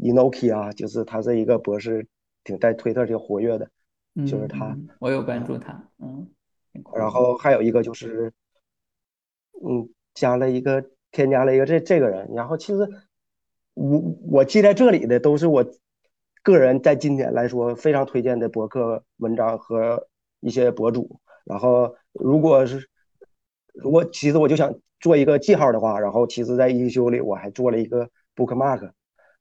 [0.00, 2.06] Inoki 啊，就是他是一个博士，
[2.44, 3.68] 挺在推特挺活跃的，
[4.24, 6.26] 就是他，我有关注他，嗯，
[6.94, 8.32] 然后还有一个就是，
[9.62, 10.82] 嗯，加了一个
[11.12, 12.88] 添加了一个这这个人，然后其实
[13.74, 15.64] 我我记在这里的都是我
[16.42, 20.06] 个人在今天来说非常推荐的博客文章和
[20.40, 21.20] 一些博主。
[21.44, 22.88] 然后如果是
[23.74, 28.90] 如果其实我就想做一个记号的话，然后其实在一休里我还做了一个 bookmark，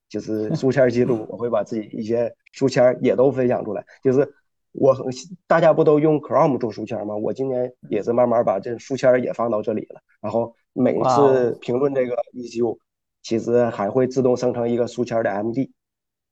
[0.07, 3.85] 就是书签记录，我会把自己一些书签也都分享出来。
[4.01, 4.33] 就是
[4.71, 4.95] 我
[5.47, 7.15] 大家不都用 Chrome 做书签吗？
[7.15, 10.01] 我今年也是慢慢把这书签也放到这里了。
[10.21, 12.77] 然后每次评论这个一休。
[13.21, 15.71] 其实还会自动生成一个书签的 MD，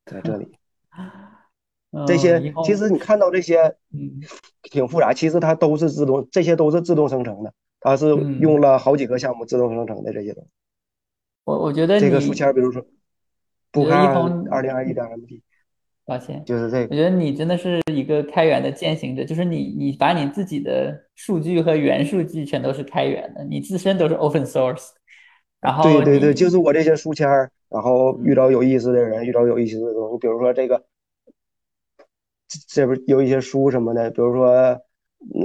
[0.06, 0.58] 在这里。
[2.08, 3.60] 这些其实你看到这些，
[3.94, 4.22] 嗯，
[4.64, 5.14] 挺复杂。
[5.14, 7.54] 其实它都是自动，这些都是自动生成的。
[7.82, 10.50] 它是用了好几个项目自动生成的这些东西。
[11.44, 12.86] 我我觉得这个书签，比如说，
[13.72, 14.16] 不看
[14.50, 15.42] 二零二一的 MD，
[16.08, 16.95] 抱歉，就是这个。
[16.95, 24.91] 我觉得你真的是一个开源的践行者，就是你你把你自己的数据和原数据全都是开源的，你自身都是 open source。
[25.60, 30.86] 然后对对对，就是我这些书签儿，然后遇到有意思的人，遇到有意思的东西，比如说这个，
[32.70, 34.80] 这不有一些书什么的，比如说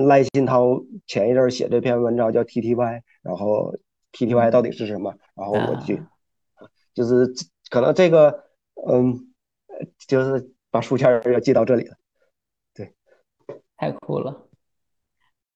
[0.06, 3.74] 赖新涛前一阵写这篇文章叫 T T Y，然后
[4.12, 5.12] T T Y 到底是什么？
[5.34, 5.96] 然后我就
[6.94, 7.32] 就是
[7.68, 8.44] 可能这个
[8.86, 9.31] 嗯，
[10.06, 11.96] 就是把书签儿要寄到这里了，
[12.74, 12.92] 对，
[13.76, 14.48] 太酷了。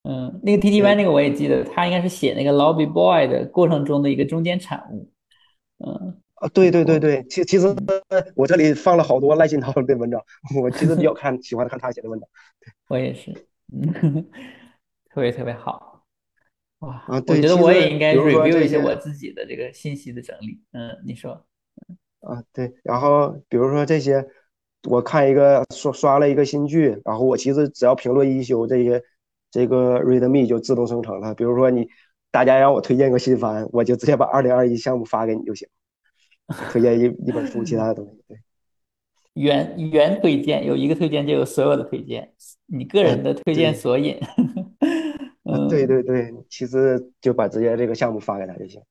[0.03, 5.11] 嗯，那个 T T Y 那个我也记得，他应该是写那个 Lobby Boy 的过程中的一个中间产物。
[5.79, 7.67] 嗯，啊，对对对对，其其实
[8.37, 10.23] 我这里放了好多赖金涛的文章，
[10.63, 12.29] 我其实比较看喜欢看他写的文章。
[12.89, 13.33] 我也是，
[13.73, 14.31] 嗯，
[15.11, 16.05] 特别特别好。
[16.81, 20.61] 哇，啊，我觉得我也应该 review 一些我自己的这个信息的整理。
[20.73, 21.45] 嗯，你说。
[22.27, 24.27] 啊，对，然后比如说这些，
[24.89, 29.03] 我看一个刷刷了一个新剧，然后我其实只要评论一休这些。
[29.49, 31.33] 这个 ReadMe 就自动生成了。
[31.35, 31.89] 比如说你，
[32.31, 35.67] 大家让我推荐个新番，我就直接把二零二一项目发给你就行。
[36.73, 38.23] 推荐一一本书，其他的东西。
[38.29, 38.39] 对，
[39.33, 42.35] 原原推荐有一个推荐就有所有的推荐，
[42.67, 44.19] 你个人的推荐索引。
[45.45, 48.83] 嗯，对对对，其实就把直接这个项目发给他就行。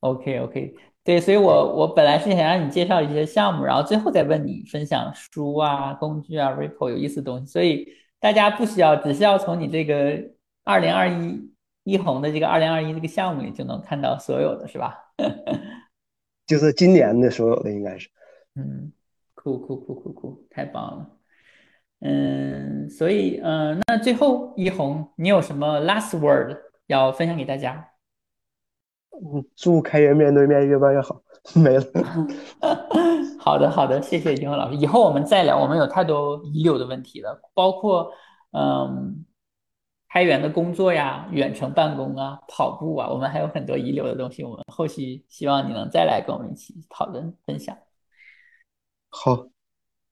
[0.00, 0.74] OK OK，
[1.04, 7.86] 对，所以我我本来是想让你介绍一些项目，然后最后再问你分享书啊、工具啊、Repo 有意思的东西，所以。
[8.20, 10.18] 大家不需要，只需要从你这个
[10.64, 11.52] 二零二一
[11.82, 14.96] 一红的这个二零二一这个项目里就能看到所有的是吧？
[16.48, 18.08] 就是今年的所有的应该是。
[18.54, 18.90] 嗯，
[19.34, 21.10] 酷酷酷酷酷，太棒了。
[22.00, 27.86] 嗯，所以嗯，那最后一红，你有什么 last word 要分享给大家？
[29.22, 31.22] 嗯，祝开源面对面越办越好。
[31.54, 31.84] 没了。
[33.38, 34.76] 好的，好的，谢谢金红老师。
[34.76, 38.10] 以后我们再聊，我们有太多遗留的问题了，包括
[38.52, 39.24] 嗯，
[40.08, 44.42] 开源的工作呀、远程办公啊、跑步啊，我们还有很多遗留的东西。
[44.42, 47.76] 我们后期希望你能再来跟我们一起讨论分享。
[49.10, 49.46] 好，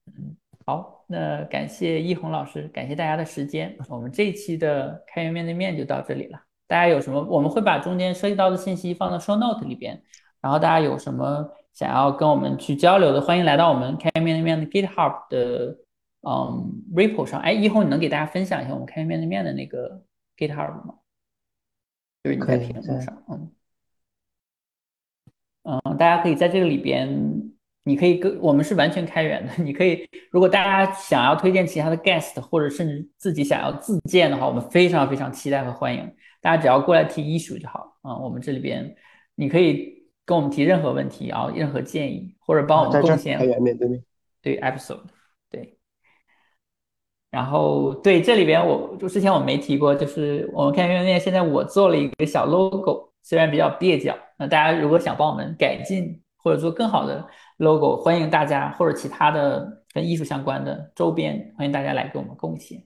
[0.05, 3.75] 嗯，好，那感谢一红老师，感谢大家的时间。
[3.89, 6.39] 我们这一期的开源面对面就到这里了。
[6.67, 10.01] 大家有什么，我们会把中间涉及到的信息放到 show note 里边。
[10.41, 15.77] 然后大家有什么想要跟我们去交流的，欢迎来到我们开源面对面的 GitHub 的
[16.21, 17.39] 嗯 Repo 上。
[17.39, 20.03] 哎，一红，你能给大家分享一下我们开源面对面的那个
[20.37, 20.95] GitHub 吗？
[22.23, 23.51] 就是你在屏幕上，嗯
[25.63, 27.09] 嗯，大家可以在这个里边，
[27.83, 36.15] 你可以跟我们是完全开源的，你可以，如果大家想要推荐其他的 Guest，或者甚至自己想要自荐的话，我们非常非常期待和欢迎。
[36.43, 38.95] 大家只要过来提 issue 就好啊，我们这里边
[39.33, 40.03] 你可以。
[40.25, 43.37] 跟我们提任何问题啊，任何建议，或者帮我们贡献。
[43.37, 43.77] 对面。
[44.41, 45.01] 对，episode，
[45.49, 45.77] 对。
[47.29, 57.27] 然后对这里边，我就之前我没提过，就是我们开源面对面，现在我做了一个小 logo，虽然比较蹩脚，那大家如果想帮我们改进或者做更好的
[57.57, 62.81] logo，欢迎大家或者其他的跟艺术相关的周边，欢迎大家来给我们贡献。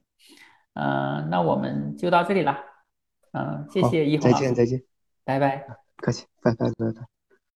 [0.74, 2.58] 嗯，那我们就到这里了。
[3.38, 4.32] 嗯，谢谢一红。
[4.32, 4.82] 再见，再见。
[5.24, 5.66] 拜拜。
[5.98, 7.17] 客气，拜拜，拜拜。